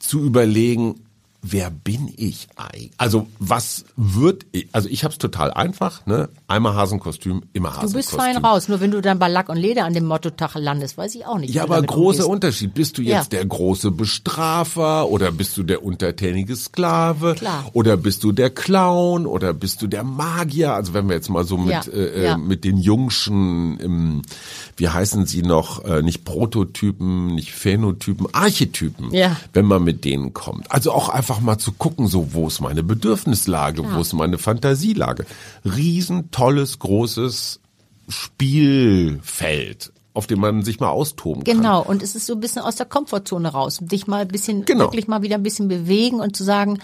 zu 0.00 0.20
überlegen, 0.20 0.96
wer 1.42 1.70
bin 1.70 2.12
ich 2.16 2.48
eigentlich? 2.56 2.92
Also 2.96 3.26
was 3.38 3.84
wird 3.96 4.46
ich? 4.52 4.68
Also 4.72 4.88
ich 4.88 5.02
habe 5.04 5.12
es 5.12 5.18
total 5.18 5.52
einfach, 5.52 6.06
ne? 6.06 6.28
Einmal 6.46 6.74
Hasenkostüm, 6.74 7.42
immer 7.52 7.70
Hasenkostüm. 7.70 7.92
Du 7.92 7.96
bist 7.96 8.10
fein 8.10 8.36
raus, 8.36 8.68
nur 8.68 8.80
wenn 8.80 8.92
du 8.92 9.00
dann 9.00 9.18
bei 9.18 9.28
Lack 9.28 9.48
und 9.48 9.56
Leder 9.56 9.84
an 9.84 9.92
dem 9.92 10.06
Motto-Tag 10.06 10.54
landest, 10.54 10.96
weiß 10.96 11.14
ich 11.16 11.26
auch 11.26 11.38
nicht. 11.38 11.52
Ja, 11.52 11.64
aber 11.64 11.82
großer 11.82 12.24
umgehst. 12.24 12.28
Unterschied. 12.28 12.74
Bist 12.74 12.98
du 12.98 13.02
jetzt 13.02 13.32
ja. 13.32 13.38
der 13.40 13.46
große 13.46 13.90
Bestrafer 13.90 15.08
oder 15.08 15.32
bist 15.32 15.56
du 15.56 15.64
der 15.64 15.84
untertänige 15.84 16.54
Sklave? 16.54 17.34
Klar. 17.34 17.68
Oder 17.72 17.96
bist 17.96 18.22
du 18.22 18.32
der 18.32 18.50
Clown 18.50 19.26
oder 19.26 19.52
bist 19.52 19.82
du 19.82 19.88
der 19.88 20.04
Magier? 20.04 20.74
Also 20.74 20.94
wenn 20.94 21.08
wir 21.08 21.16
jetzt 21.16 21.28
mal 21.28 21.44
so 21.44 21.56
mit 21.56 21.72
ja. 21.72 21.82
Äh, 21.92 22.04
äh, 22.04 22.24
ja. 22.24 22.36
mit 22.36 22.64
den 22.64 22.78
Jungschen 22.78 23.78
im 23.80 24.22
wie 24.76 24.88
heißen 24.88 25.26
sie 25.26 25.42
noch, 25.42 25.84
äh, 25.84 26.02
nicht 26.02 26.24
Prototypen, 26.24 27.34
nicht 27.34 27.52
Phänotypen, 27.52 28.26
Archetypen, 28.32 29.12
ja. 29.12 29.36
wenn 29.52 29.66
man 29.66 29.84
mit 29.84 30.04
denen 30.04 30.32
kommt. 30.32 30.70
Also 30.70 30.92
auch 30.92 31.08
einfach 31.08 31.31
mal 31.40 31.58
zu 31.58 31.72
gucken, 31.72 32.06
so 32.06 32.32
wo 32.34 32.48
ist 32.48 32.60
meine 32.60 32.82
Bedürfnislage, 32.82 33.82
ja. 33.82 33.94
wo 33.94 34.00
ist 34.00 34.12
meine 34.12 34.38
Fantasielage. 34.38 35.26
Riesen 35.64 36.30
tolles, 36.30 36.78
großes 36.78 37.60
Spielfeld 38.08 39.92
auf 40.14 40.26
dem 40.26 40.40
man 40.40 40.62
sich 40.62 40.78
mal 40.78 40.90
austoben 40.90 41.42
genau. 41.44 41.54
kann. 41.54 41.62
Genau, 41.62 41.82
und 41.82 42.02
es 42.02 42.14
ist 42.14 42.26
so 42.26 42.34
ein 42.34 42.40
bisschen 42.40 42.62
aus 42.62 42.76
der 42.76 42.86
Komfortzone 42.86 43.48
raus, 43.48 43.78
dich 43.80 44.06
mal 44.06 44.20
ein 44.20 44.28
bisschen, 44.28 44.64
genau. 44.64 44.84
wirklich 44.84 45.08
mal 45.08 45.22
wieder 45.22 45.36
ein 45.36 45.42
bisschen 45.42 45.68
bewegen 45.68 46.20
und 46.20 46.36
zu 46.36 46.44
sagen, 46.44 46.80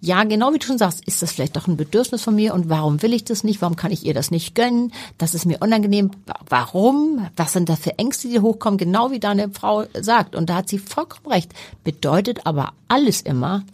ja, 0.00 0.22
genau 0.22 0.52
wie 0.52 0.58
du 0.58 0.66
schon 0.66 0.78
sagst, 0.78 1.04
ist 1.06 1.22
das 1.22 1.32
vielleicht 1.32 1.56
doch 1.56 1.66
ein 1.66 1.76
Bedürfnis 1.76 2.22
von 2.22 2.36
mir 2.36 2.54
und 2.54 2.68
warum 2.68 3.02
will 3.02 3.12
ich 3.12 3.24
das 3.24 3.42
nicht? 3.42 3.60
Warum 3.60 3.74
kann 3.74 3.90
ich 3.90 4.06
ihr 4.06 4.14
das 4.14 4.30
nicht 4.30 4.54
gönnen? 4.54 4.92
Das 5.18 5.34
ist 5.34 5.44
mir 5.44 5.58
unangenehm. 5.60 6.12
Warum? 6.48 7.26
Was 7.36 7.52
sind 7.52 7.68
da 7.68 7.74
für 7.74 7.98
Ängste, 7.98 8.28
die 8.28 8.38
hochkommen? 8.38 8.78
Genau 8.78 9.10
wie 9.10 9.18
deine 9.18 9.50
Frau 9.50 9.86
sagt. 9.98 10.36
Und 10.36 10.48
da 10.48 10.56
hat 10.56 10.68
sie 10.68 10.78
vollkommen 10.78 11.32
recht. 11.32 11.52
Bedeutet 11.82 12.46
aber 12.46 12.74
alles 12.86 13.22
immer, 13.22 13.64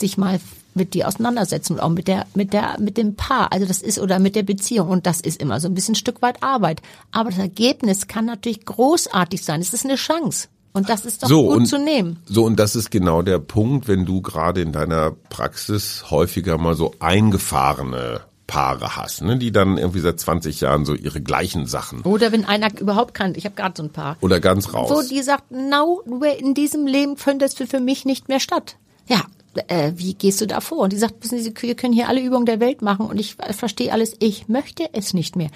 sich 0.00 0.18
mal 0.18 0.40
mit 0.74 0.94
dir 0.94 1.08
auseinandersetzen 1.08 1.74
und 1.74 1.80
auch 1.80 1.88
mit 1.88 2.08
der, 2.08 2.26
mit 2.34 2.52
der, 2.52 2.76
mit 2.80 2.96
dem 2.96 3.14
Paar. 3.14 3.52
Also 3.52 3.66
das 3.66 3.80
ist, 3.80 3.98
oder 3.98 4.18
mit 4.18 4.34
der 4.34 4.42
Beziehung. 4.42 4.88
Und 4.88 5.06
das 5.06 5.20
ist 5.20 5.40
immer 5.40 5.60
so 5.60 5.68
ein 5.68 5.74
bisschen 5.74 5.92
ein 5.92 5.96
Stück 5.96 6.20
weit 6.20 6.42
Arbeit. 6.42 6.82
Aber 7.12 7.30
das 7.30 7.38
Ergebnis 7.38 8.08
kann 8.08 8.26
natürlich 8.26 8.64
großartig 8.64 9.44
sein. 9.44 9.60
Es 9.60 9.72
ist 9.72 9.84
eine 9.84 9.96
Chance. 9.96 10.48
Und 10.72 10.88
das 10.88 11.04
ist 11.04 11.22
doch 11.22 11.28
so, 11.28 11.46
gut 11.46 11.56
und, 11.58 11.66
zu 11.66 11.78
nehmen. 11.78 12.18
So, 12.26 12.44
und 12.44 12.58
das 12.58 12.74
ist 12.74 12.90
genau 12.90 13.22
der 13.22 13.38
Punkt, 13.38 13.86
wenn 13.86 14.04
du 14.04 14.20
gerade 14.20 14.60
in 14.60 14.72
deiner 14.72 15.12
Praxis 15.30 16.10
häufiger 16.10 16.58
mal 16.58 16.74
so 16.74 16.94
eingefahrene 16.98 18.22
Paare 18.48 18.96
hast, 18.96 19.22
ne, 19.22 19.38
die 19.38 19.52
dann 19.52 19.78
irgendwie 19.78 20.00
seit 20.00 20.18
20 20.18 20.60
Jahren 20.60 20.84
so 20.84 20.94
ihre 20.94 21.20
gleichen 21.20 21.66
Sachen. 21.66 22.02
Oder 22.02 22.32
wenn 22.32 22.44
einer 22.44 22.68
überhaupt 22.78 23.14
kann, 23.14 23.34
ich 23.36 23.44
habe 23.44 23.54
gerade 23.54 23.74
so 23.76 23.84
ein 23.84 23.90
Paar. 23.90 24.16
Oder 24.20 24.40
ganz 24.40 24.74
raus. 24.74 24.90
Wo 24.90 25.00
die 25.08 25.22
sagt, 25.22 25.50
no, 25.52 26.02
in 26.38 26.54
diesem 26.54 26.88
Leben 26.88 27.16
findet 27.16 27.58
es 27.58 27.70
für 27.70 27.80
mich 27.80 28.04
nicht 28.04 28.28
mehr 28.28 28.40
statt. 28.40 28.76
Ja, 29.06 29.22
äh, 29.68 29.92
wie 29.96 30.14
gehst 30.14 30.40
du 30.40 30.46
da 30.46 30.60
vor? 30.60 30.78
Und 30.78 30.92
die 30.92 30.98
sagt, 30.98 31.22
wissen 31.22 31.38
Sie, 31.38 31.52
wir 31.60 31.74
können 31.74 31.92
hier 31.92 32.08
alle 32.08 32.20
Übungen 32.20 32.46
der 32.46 32.60
Welt 32.60 32.82
machen 32.82 33.06
und 33.06 33.18
ich 33.18 33.34
verstehe 33.34 33.92
alles, 33.92 34.16
ich 34.20 34.48
möchte 34.48 34.88
es 34.92 35.14
nicht 35.14 35.36
mehr. 35.36 35.50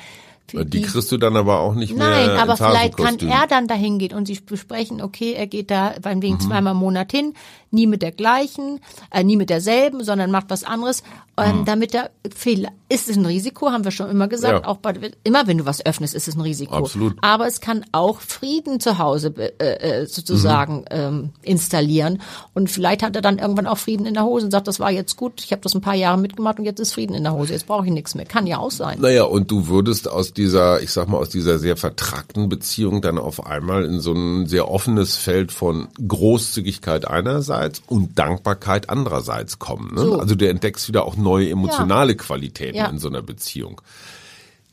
Die, 0.52 0.64
die, 0.64 0.82
kriegst 0.82 1.12
du 1.12 1.18
dann 1.18 1.37
aber 1.37 1.61
auch 1.61 1.74
nicht 1.74 1.96
nein, 1.96 2.08
mehr. 2.08 2.26
Nein, 2.28 2.38
aber 2.38 2.56
vielleicht 2.56 2.96
kann 2.96 3.18
er 3.18 3.46
dann 3.46 3.68
dahin 3.68 3.98
gehen 3.98 4.14
und 4.14 4.26
sie 4.26 4.38
besprechen, 4.40 5.02
okay, 5.02 5.32
er 5.32 5.46
geht 5.46 5.70
da 5.70 5.94
wegen 6.02 6.34
mhm. 6.34 6.40
zweimal 6.40 6.72
im 6.72 6.78
Monat 6.78 7.11
hin, 7.12 7.34
nie 7.70 7.87
mit 7.87 8.02
der 8.02 8.12
gleichen, 8.12 8.80
äh, 9.11 9.24
nie 9.24 9.37
mit 9.37 9.50
derselben, 9.50 10.02
sondern 10.02 10.30
macht 10.30 10.46
was 10.48 10.64
anderes, 10.64 11.02
ähm, 11.37 11.61
mhm. 11.61 11.64
damit 11.64 11.94
er 11.94 12.11
Fehler. 12.34 12.70
Ist 12.88 13.11
es 13.11 13.16
ein 13.16 13.26
Risiko, 13.26 13.70
haben 13.70 13.84
wir 13.84 13.90
schon 13.90 14.11
immer 14.11 14.28
gesagt. 14.28 14.64
Ja. 14.64 14.66
Auch 14.66 14.78
bei, 14.78 14.94
immer 15.22 15.46
wenn 15.46 15.58
du 15.58 15.66
was 15.66 15.84
öffnest, 15.84 16.14
ist 16.14 16.26
es 16.26 16.37
ein 16.37 16.40
Risiko. 16.40 16.74
Absolut. 16.74 17.16
Aber 17.20 17.46
es 17.46 17.61
kann 17.61 17.84
auch 17.92 18.20
Frieden 18.20 18.80
zu 18.80 18.98
Hause 18.98 19.34
äh, 19.37 20.00
äh, 20.00 20.06
sozusagen 20.06 20.78
mhm. 20.78 20.84
ähm, 20.90 21.30
installieren. 21.42 22.22
Und 22.54 22.70
vielleicht 22.70 23.02
hat 23.02 23.14
er 23.14 23.22
dann 23.22 23.38
irgendwann 23.38 23.66
auch 23.66 23.78
Frieden 23.78 24.06
in 24.06 24.14
der 24.14 24.24
Hose 24.24 24.46
und 24.46 24.50
sagt, 24.50 24.68
das 24.68 24.80
war 24.80 24.90
jetzt 24.90 25.16
gut, 25.16 25.42
ich 25.44 25.52
habe 25.52 25.61
das 25.62 25.74
ein 25.74 25.82
paar 25.82 25.94
Jahre 25.94 26.18
mitgemacht 26.18 26.58
und 26.58 26.64
jetzt 26.64 26.80
ist 26.80 26.94
Frieden 26.94 27.14
in 27.14 27.24
der 27.24 27.34
Hose. 27.34 27.52
Jetzt 27.52 27.66
brauche 27.66 27.84
ich 27.84 27.92
nichts 27.92 28.14
mehr. 28.14 28.24
Kann 28.24 28.46
ja 28.46 28.58
auch 28.58 28.70
sein. 28.70 28.98
Naja, 29.00 29.24
und 29.24 29.50
du 29.50 29.68
würdest 29.68 30.08
aus 30.08 30.32
dieser, 30.38 30.81
ich 30.81 30.90
sag 30.92 31.09
mal, 31.09 31.18
aus 31.18 31.29
dieser 31.29 31.59
sehr 31.59 31.77
vertrackten 31.77 32.48
Beziehung 32.48 33.03
dann 33.03 33.18
auf 33.18 33.44
einmal 33.44 33.85
in 33.85 34.01
so 34.01 34.12
ein 34.12 34.46
sehr 34.46 34.70
offenes 34.70 35.16
Feld 35.16 35.53
von 35.53 35.88
Großzügigkeit 36.07 37.07
einerseits 37.07 37.83
und 37.87 38.18
Dankbarkeit 38.18 38.88
andererseits 38.88 39.59
kommen. 39.59 39.94
Ne? 39.94 40.01
So. 40.01 40.18
Also 40.18 40.35
du 40.35 40.48
entdeckst 40.48 40.88
wieder 40.88 41.05
auch 41.05 41.16
neue 41.16 41.51
emotionale 41.51 42.12
ja. 42.12 42.18
Qualitäten 42.18 42.77
ja. 42.79 42.87
in 42.87 42.98
so 42.98 43.09
einer 43.09 43.22
Beziehung. 43.22 43.83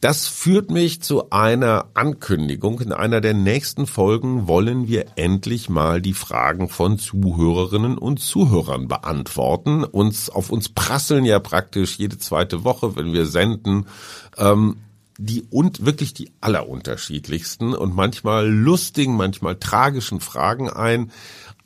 Das 0.01 0.27
führt 0.27 0.69
mich 0.69 1.01
zu 1.01 1.31
einer 1.31 1.85
Ankündigung. 1.95 2.79
In 2.79 2.91
einer 2.91 3.21
der 3.21 3.33
nächsten 3.33 3.87
Folgen 3.87 4.47
wollen 4.47 4.87
wir 4.87 5.05
endlich 5.15 5.67
mal 5.67 5.99
die 5.99 6.13
Fragen 6.13 6.69
von 6.69 6.99
Zuhörerinnen 6.99 7.97
und 7.97 8.19
Zuhörern 8.19 8.87
beantworten. 8.87 9.83
Uns, 9.83 10.29
auf 10.29 10.51
uns 10.51 10.69
prasseln 10.69 11.25
ja 11.25 11.39
praktisch 11.39 11.97
jede 11.97 12.19
zweite 12.19 12.63
Woche, 12.63 12.95
wenn 12.95 13.13
wir 13.13 13.25
senden, 13.25 13.87
ähm, 14.37 14.77
die 15.17 15.43
und 15.49 15.85
wirklich 15.85 16.13
die 16.13 16.31
allerunterschiedlichsten 16.41 17.73
und 17.73 17.95
manchmal 17.95 18.47
lustigen, 18.47 19.15
manchmal 19.15 19.55
tragischen 19.55 20.19
Fragen 20.19 20.69
ein. 20.69 21.11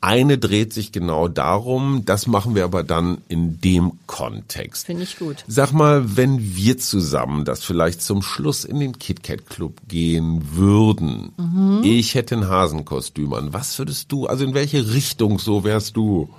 Eine 0.02 0.38
dreht 0.38 0.72
sich 0.72 0.92
genau 0.92 1.28
darum, 1.28 2.06
das 2.06 2.26
machen 2.26 2.54
wir 2.54 2.64
aber 2.64 2.82
dann 2.82 3.18
in 3.28 3.60
dem 3.60 3.92
Kontext. 4.06 4.86
Finde 4.86 5.02
ich 5.02 5.18
gut. 5.18 5.44
Sag 5.46 5.72
mal, 5.72 6.16
wenn 6.16 6.56
wir 6.56 6.78
zusammen 6.78 7.44
das 7.44 7.62
vielleicht 7.64 8.00
zum 8.00 8.22
Schluss 8.22 8.64
in 8.64 8.80
den 8.80 8.98
KitKat 8.98 9.46
Club 9.50 9.74
gehen 9.88 10.40
würden, 10.52 11.32
mhm. 11.36 11.80
ich 11.82 12.14
hätte 12.14 12.36
ein 12.36 12.48
Hasenkostüm 12.48 13.34
an, 13.34 13.52
was 13.52 13.78
würdest 13.78 14.10
du, 14.10 14.26
also 14.26 14.42
in 14.42 14.54
welche 14.54 14.94
Richtung 14.94 15.38
so 15.38 15.64
wärst 15.64 15.96
du? 15.96 16.30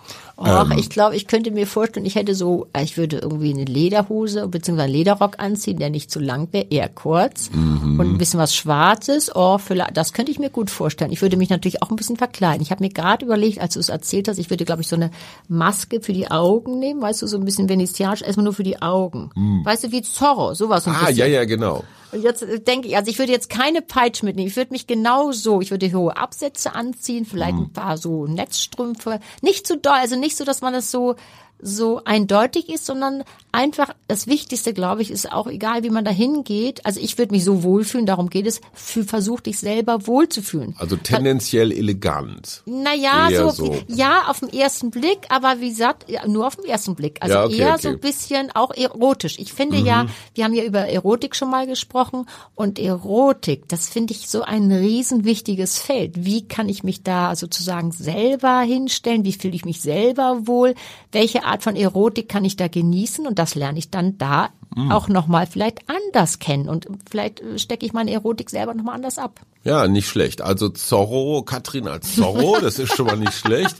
Och, 0.41 0.71
ähm, 0.71 0.77
ich 0.77 0.89
glaube, 0.89 1.15
ich 1.15 1.27
könnte 1.27 1.51
mir 1.51 1.67
vorstellen, 1.67 2.06
ich 2.06 2.15
hätte 2.15 2.34
so, 2.34 2.67
ich 2.82 2.97
würde 2.97 3.19
irgendwie 3.19 3.54
eine 3.54 3.65
Lederhose 3.65 4.47
bzw. 4.47 4.82
einen 4.82 4.91
Lederrock 4.91 5.36
anziehen, 5.38 5.77
der 5.77 5.91
nicht 5.91 6.10
zu 6.10 6.19
lang 6.19 6.47
wäre, 6.51 6.65
eher 6.69 6.89
kurz 6.89 7.51
mhm. 7.51 7.99
und 7.99 8.08
ein 8.08 8.17
bisschen 8.17 8.39
was 8.39 8.56
Schwarzes. 8.56 9.36
Oh, 9.36 9.60
vielleicht, 9.60 9.95
das 9.95 10.13
könnte 10.13 10.32
ich 10.32 10.39
mir 10.39 10.49
gut 10.49 10.71
vorstellen. 10.71 11.12
Ich 11.12 11.21
würde 11.21 11.38
mich 11.38 11.49
natürlich 11.49 11.84
auch 11.84 11.91
ein 11.91 11.95
bisschen 11.95 12.17
verkleiden. 12.17 12.62
Ich 12.62 12.71
habe 12.71 12.84
mir 12.84 12.89
gerade 12.89 13.23
überlegt, 13.23 13.62
als 13.62 13.75
du 13.75 13.80
es 13.80 13.89
erzählt 13.89 14.27
hast, 14.27 14.39
ich 14.39 14.49
würde, 14.49 14.65
glaube 14.65 14.82
ich, 14.82 14.88
so 14.88 14.95
eine 14.95 15.12
Maske 15.47 16.01
für 16.01 16.13
die 16.13 16.32
Augen 16.32 16.80
nehmen, 16.80 17.01
weißt 17.01 17.21
du, 17.21 17.27
so 17.27 17.38
ein 17.38 17.45
bisschen 17.45 17.69
venezianisch, 17.69 18.23
erstmal 18.23 18.45
nur 18.45 18.54
für 18.54 18.63
die 18.63 18.82
Augen. 18.82 19.30
Mhm. 19.36 19.63
Weißt 19.63 19.84
du, 19.84 19.91
wie 19.91 20.01
Zorro, 20.01 20.56
sowas. 20.56 20.88
Ah, 20.88 21.12
ja, 21.12 21.27
ja, 21.27 21.45
genau. 21.45 21.84
Und 22.12 22.24
jetzt 22.24 22.45
denke 22.67 22.88
ich, 22.88 22.97
also 22.97 23.10
ich 23.10 23.19
würde 23.19 23.32
jetzt 23.32 23.50
keine 23.50 23.82
Peitsche 23.82 24.26
mitnehmen. 24.26 24.47
Ich 24.47 24.56
würde 24.56 24.71
mich 24.71 24.88
genau 24.88 25.32
so, 25.32 25.62
ich 25.62 25.71
würde 25.71 25.91
hohe 25.93 26.15
Absätze 26.17 26.76
anziehen, 26.76 27.26
vielleicht 27.26 27.56
mhm. 27.56 27.63
ein 27.63 27.74
paar 27.74 27.97
so 27.97 28.28
Netzstrümpfe. 28.28 29.19
Nicht 29.41 29.65
zu 29.65 29.78
doll, 29.78 29.93
also 29.93 30.15
nicht 30.17 30.38
so, 30.38 30.43
dass 30.43 30.62
man 30.62 30.74
das 30.74 30.91
so 30.91 31.15
so 31.62 32.02
eindeutig 32.06 32.69
ist, 32.69 32.86
sondern 32.86 33.24
einfach 33.52 33.93
das 34.08 34.28
Wichtigste, 34.28 34.74
glaube 34.74 35.02
ich, 35.02 35.12
ist 35.12 35.32
auch 35.32 35.47
egal, 35.47 35.84
wie 35.84 35.89
man 35.89 36.06
da 36.06 36.12
hingeht. 36.12 36.86
Also 36.86 37.00
ich 37.00 37.17
würde 37.17 37.34
mich 37.34 37.43
so 37.43 37.63
wohlfühlen, 37.63 38.06
darum 38.06 38.30
geht 38.30 38.47
es, 38.47 38.62
für, 38.74 39.04
versuch 39.04 39.41
dich 39.41 39.60
selber 39.60 40.08
wohlzufühlen. 40.08 40.76
Also 40.78 40.95
tendenziell 40.95 41.71
elegant. 41.71 42.63
Naja, 42.65 43.30
so, 43.32 43.50
so, 43.50 43.78
ja, 43.88 44.24
auf 44.28 44.39
den 44.39 44.54
ersten 44.54 44.91
Blick, 44.91 45.19
aber 45.30 45.60
wie 45.60 45.69
gesagt, 45.69 46.06
nur 46.28 46.47
auf 46.47 46.56
den 46.56 46.65
ersten 46.65 46.95
Blick. 46.95 47.17
Also 47.21 47.36
ja, 47.36 47.45
okay, 47.45 47.58
eher 47.58 47.74
okay. 47.74 47.82
so 47.82 47.89
ein 47.89 48.00
bisschen 48.00 48.52
auch 48.52 48.71
erotisch. 48.71 49.38
Ich 49.39 49.54
finde 49.54 49.80
mhm. 49.80 49.86
ja, 49.86 50.06
wir 50.34 50.45
haben 50.45 50.54
ja 50.54 50.63
über 50.63 50.88
Erotik 50.88 51.36
schon 51.36 51.50
mal 51.50 51.67
gesprochen 51.67 52.28
und 52.56 52.80
Erotik, 52.80 53.67
das 53.67 53.89
finde 53.89 54.13
ich 54.13 54.30
so 54.30 54.43
ein 54.43 54.71
riesenwichtiges 54.71 55.80
Feld. 55.80 56.26
Wie 56.26 56.47
kann 56.47 56.69
ich 56.69 56.84
mich 56.84 57.04
da 57.04 57.36
sozusagen 57.36 57.91
selber 57.91 58.62
hinstellen? 58.62 59.26
Wie 59.26 59.34
fühle 59.34 59.56
ich 59.56 59.65
mich 59.65 59.82
selber 59.82 60.47
wohl? 60.47 60.76
Welche 61.12 61.43
Art 61.51 61.63
von 61.63 61.75
Erotik 61.75 62.29
kann 62.29 62.45
ich 62.45 62.55
da 62.55 62.67
genießen? 62.67 63.27
Und 63.27 63.39
das 63.39 63.55
lerne 63.55 63.79
ich 63.79 63.89
dann 63.89 64.17
da 64.17 64.49
mhm. 64.75 64.91
auch 64.91 65.07
nochmal 65.07 65.45
vielleicht 65.45 65.79
anders 65.89 66.39
kennen. 66.39 66.69
Und 66.69 66.87
vielleicht 67.09 67.41
stecke 67.57 67.85
ich 67.85 67.93
meine 67.93 68.11
Erotik 68.11 68.49
selber 68.49 68.73
nochmal 68.73 68.95
anders 68.95 69.17
ab. 69.17 69.41
Ja, 69.63 69.88
nicht 69.88 70.10
schlecht. 70.10 70.41
Also 70.41 70.69
Zorro, 70.69 71.43
Katrin 71.43 71.88
als 71.88 72.15
Zorro, 72.15 72.58
das 72.60 72.80
ist 72.80 72.95
schon 72.95 73.06
mal 73.06 73.15
nicht 73.15 73.34
schlecht. 73.34 73.76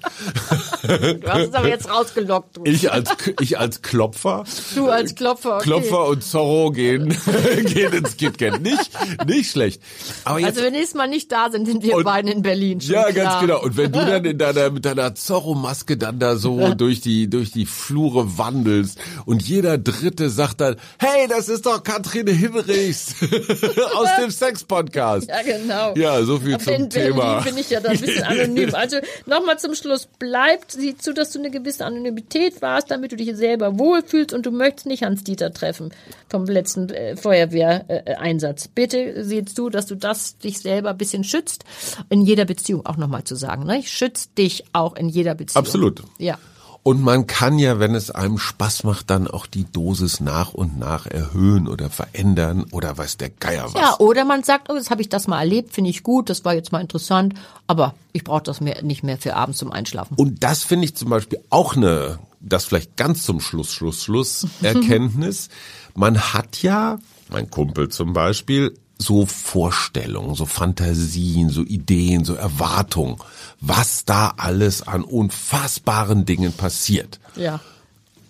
Du 0.84 1.28
hast 1.28 1.48
es 1.48 1.54
aber 1.56 1.70
jetzt 1.70 1.90
rausgelockt. 1.90 2.58
Du. 2.58 2.66
Ich 2.66 2.92
als 2.92 3.10
ich 3.40 3.58
als 3.58 3.82
Klopfer. 3.82 4.44
Du 4.76 4.90
als 4.90 5.16
Klopfer. 5.16 5.56
Okay. 5.56 5.64
Klopfer 5.64 6.08
und 6.08 6.24
Zorro 6.24 6.70
gehen 6.70 7.10
gehen 7.66 7.94
ins 7.94 8.16
KitKat. 8.16 8.62
Nicht 8.62 8.92
nicht 9.26 9.50
schlecht. 9.50 9.82
Aber 10.24 10.40
jetzt, 10.40 10.50
also 10.50 10.62
wenn 10.62 10.74
nächstes 10.74 10.94
Mal 10.94 11.08
nicht 11.08 11.32
da 11.32 11.50
sind, 11.50 11.66
sind 11.66 11.82
wir 11.82 11.96
und, 11.96 12.04
beide 12.04 12.30
in 12.30 12.44
Berlin. 12.44 12.80
Schon 12.80 12.94
ja, 12.94 13.12
klar. 13.12 13.26
ganz 13.26 13.42
genau. 13.42 13.64
Und 13.64 13.76
wenn 13.76 13.92
du 13.92 14.06
dann 14.06 14.24
in 14.24 14.38
deiner 14.38 14.70
mit 14.70 14.86
deiner 14.86 15.16
Zorro-Maske 15.16 15.98
dann 15.98 16.20
da 16.20 16.36
so 16.36 16.74
durch 16.76 17.02
die 17.02 17.28
durch 17.28 17.50
die 17.50 17.66
Flure 17.66 18.38
wandelst 18.38 19.00
und 19.26 19.42
jeder 19.42 19.80
Dritte 19.80 20.30
sagt 20.30 20.62
dann, 20.62 20.76
hey, 21.00 21.28
das 21.28 21.50
ist 21.50 21.66
doch 21.66 21.82
Katrin 21.82 22.28
Hinrichs 22.28 23.16
aus 23.96 24.10
dem 24.20 24.30
Sex-Podcast. 24.30 25.28
Ja, 25.28 25.42
genau 25.42 25.71
genau. 25.72 25.94
Ja, 25.96 26.24
so 26.24 26.40
viel 26.40 26.56
Aber 26.56 26.64
zum 26.64 26.74
in 26.74 26.90
Thema. 26.90 27.36
Berlin 27.36 27.44
bin 27.46 27.58
ich 27.58 27.70
ja 27.70 27.80
da 27.80 27.90
ein 27.90 28.00
bisschen 28.00 28.24
anonym. 28.24 28.72
Also 28.82 28.98
nochmal 29.26 29.60
zum 29.60 29.76
Schluss. 29.76 30.08
Bleibt, 30.18 30.72
sieh 30.72 30.98
zu, 30.98 31.14
dass 31.14 31.32
du 31.32 31.40
eine 31.40 31.52
gewisse 31.52 31.86
Anonymität 31.86 32.62
warst, 32.62 32.90
damit 32.90 33.12
du 33.12 33.16
dich 33.16 33.36
selber 33.36 33.78
wohlfühlst 33.78 34.34
und 34.34 34.46
du 34.46 34.52
möchtest 34.52 34.86
nicht 34.88 35.04
Hans-Dieter 35.04 35.54
treffen 35.54 35.94
vom 36.30 36.46
letzten 36.46 36.90
äh, 36.90 37.16
Feuerwehreinsatz. 37.16 38.68
Bitte 38.70 39.24
sieh 39.24 39.46
zu, 39.46 39.70
dass 39.70 39.86
du 39.86 39.96
das 39.96 40.38
dich 40.38 40.60
selber 40.60 40.92
ein 40.92 40.98
bisschen 40.98 41.24
schützt. 41.24 41.64
In 42.10 42.22
jeder 42.22 42.46
Beziehung 42.46 42.86
auch 42.86 42.98
nochmal 42.98 43.24
zu 43.24 43.36
sagen. 43.36 43.66
Ne? 43.66 43.84
Schützt 43.84 44.38
dich 44.38 44.64
auch 44.74 44.96
in 44.96 45.10
jeder 45.10 45.36
Beziehung. 45.36 45.64
Absolut. 45.64 46.04
Ja. 46.18 46.38
Und 46.84 47.04
man 47.04 47.28
kann 47.28 47.60
ja, 47.60 47.78
wenn 47.80 47.94
es 47.94 48.10
einem 48.10 48.40
Spaß 48.40 48.86
macht, 48.86 49.12
dann 49.12 49.28
auch 49.28 49.46
die 49.46 49.66
Dosis 49.66 50.20
nach 50.20 50.54
und 50.54 50.80
nach 50.80 51.06
erhöhen 51.06 51.68
oder 51.68 51.92
verändern 51.92 52.66
oder 52.72 52.98
weiß 52.98 53.18
der 53.18 53.30
Geier 53.30 53.66
was. 53.66 53.80
Ja, 53.80 53.96
oder 54.00 54.26
man 54.26 54.44
sagt, 54.44 54.68
oh, 54.70 54.76
jetzt 54.76 54.90
habe 54.90 55.02
ich 55.02 55.10
das 55.10 55.28
mal 55.28 55.40
erlebt, 55.40 55.74
finde 55.74 55.92
ich 55.92 56.02
gut, 56.02 56.30
das 56.30 56.44
war 56.44 56.56
jetzt 56.56 56.72
mal 56.72 56.82
interessant, 56.82 57.36
aber 57.68 57.94
ich 58.14 58.24
brauche 58.24 58.42
das 58.42 58.62
mehr, 58.62 58.82
nicht 58.82 59.04
mehr 59.04 59.20
für 59.20 59.36
abends 59.36 59.60
zum 59.60 59.72
Einschlafen. 59.72 60.16
Und 60.16 60.44
das 60.44 60.64
finde 60.64 60.86
ich 60.86 60.96
zum 60.96 61.12
Beispiel 61.12 61.40
auch 61.52 61.76
eine, 61.76 62.18
das 62.40 62.66
vielleicht 62.66 62.98
ganz 62.98 63.24
zum 63.24 63.42
Schluss, 63.42 63.72
Schluss, 63.72 64.04
Schluss 64.04 64.48
Erkenntnis. 64.64 65.50
man 65.94 66.34
hat 66.34 66.64
ja, 66.64 66.98
mein 67.30 67.52
Kumpel 67.52 67.90
zum 67.90 68.14
Beispiel, 68.14 68.76
so 69.02 69.26
Vorstellungen, 69.26 70.36
so 70.36 70.46
Fantasien, 70.46 71.50
so 71.50 71.62
Ideen, 71.64 72.24
so 72.24 72.36
Erwartungen, 72.36 73.18
was 73.60 74.06
da 74.06 74.34
alles 74.38 74.88
an 74.88 75.04
unfassbaren 75.04 76.26
Dingen 76.26 76.54
passiert. 76.54 77.20
Ja. 77.36 77.60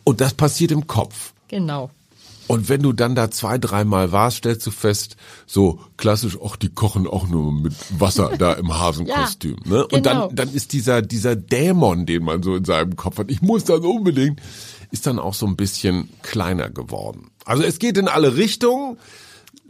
Und 0.03 0.21
das 0.21 0.33
passiert 0.33 0.71
im 0.71 0.87
Kopf. 0.87 1.33
Genau. 1.47 1.91
Und 2.47 2.67
wenn 2.67 2.81
du 2.81 2.91
dann 2.91 3.15
da 3.15 3.31
zwei, 3.31 3.57
dreimal 3.57 4.11
warst, 4.11 4.37
stellst 4.37 4.67
du 4.67 4.71
fest, 4.71 5.15
so 5.45 5.79
klassisch, 5.95 6.37
ach, 6.45 6.57
die 6.57 6.67
kochen 6.67 7.07
auch 7.07 7.27
nur 7.27 7.53
mit 7.53 7.73
Wasser 7.97 8.35
da 8.37 8.53
im 8.53 8.73
Hasenkostüm. 8.77 9.55
ja, 9.63 9.71
ne? 9.71 9.83
Und 9.83 10.03
genau. 10.03 10.27
dann, 10.27 10.35
dann 10.35 10.53
ist 10.53 10.73
dieser, 10.73 11.01
dieser 11.01 11.37
Dämon, 11.37 12.05
den 12.05 12.23
man 12.23 12.43
so 12.43 12.55
in 12.55 12.65
seinem 12.65 12.97
Kopf 12.97 13.19
hat, 13.19 13.31
ich 13.31 13.41
muss 13.41 13.63
das 13.63 13.79
unbedingt, 13.79 14.41
ist 14.91 15.07
dann 15.07 15.17
auch 15.17 15.33
so 15.33 15.45
ein 15.45 15.55
bisschen 15.55 16.09
kleiner 16.23 16.69
geworden. 16.69 17.31
Also 17.45 17.63
es 17.63 17.79
geht 17.79 17.97
in 17.97 18.07
alle 18.07 18.35
Richtungen. 18.35 18.97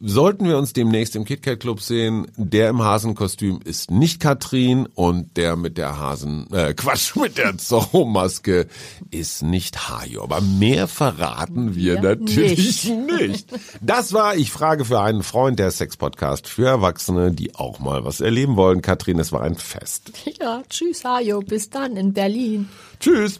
Sollten 0.03 0.45
wir 0.47 0.57
uns 0.57 0.73
demnächst 0.73 1.15
im 1.15 1.25
KitKat 1.25 1.59
Club 1.59 1.79
sehen, 1.79 2.25
der 2.35 2.69
im 2.69 2.81
Hasenkostüm 2.81 3.59
ist 3.63 3.91
nicht 3.91 4.19
Katrin 4.19 4.87
und 4.95 5.37
der 5.37 5.55
mit 5.55 5.77
der 5.77 5.99
Hasen, 5.99 6.51
äh, 6.51 6.73
Quatsch, 6.73 7.15
mit 7.21 7.37
der 7.37 7.59
Zorro-Maske 7.59 8.65
ist 9.11 9.43
nicht 9.43 9.89
Hajo. 9.89 10.23
Aber 10.23 10.41
mehr 10.41 10.87
verraten 10.87 11.75
wir 11.75 11.95
ja, 11.95 12.01
natürlich 12.01 12.89
nicht. 12.89 13.19
nicht. 13.21 13.47
Das 13.79 14.11
war 14.11 14.35
Ich 14.35 14.49
frage 14.49 14.85
für 14.85 15.01
einen 15.01 15.21
Freund, 15.21 15.59
der 15.59 15.69
Sex-Podcast 15.69 16.47
für 16.47 16.65
Erwachsene, 16.65 17.31
die 17.31 17.53
auch 17.53 17.77
mal 17.77 18.03
was 18.03 18.21
erleben 18.21 18.55
wollen. 18.55 18.81
Katrin, 18.81 19.19
es 19.19 19.31
war 19.31 19.41
ein 19.41 19.55
Fest. 19.55 20.13
Ja, 20.39 20.63
tschüss 20.67 21.05
Hajo, 21.05 21.41
bis 21.41 21.69
dann 21.69 21.95
in 21.95 22.13
Berlin. 22.13 22.69
Tschüss. 22.99 23.39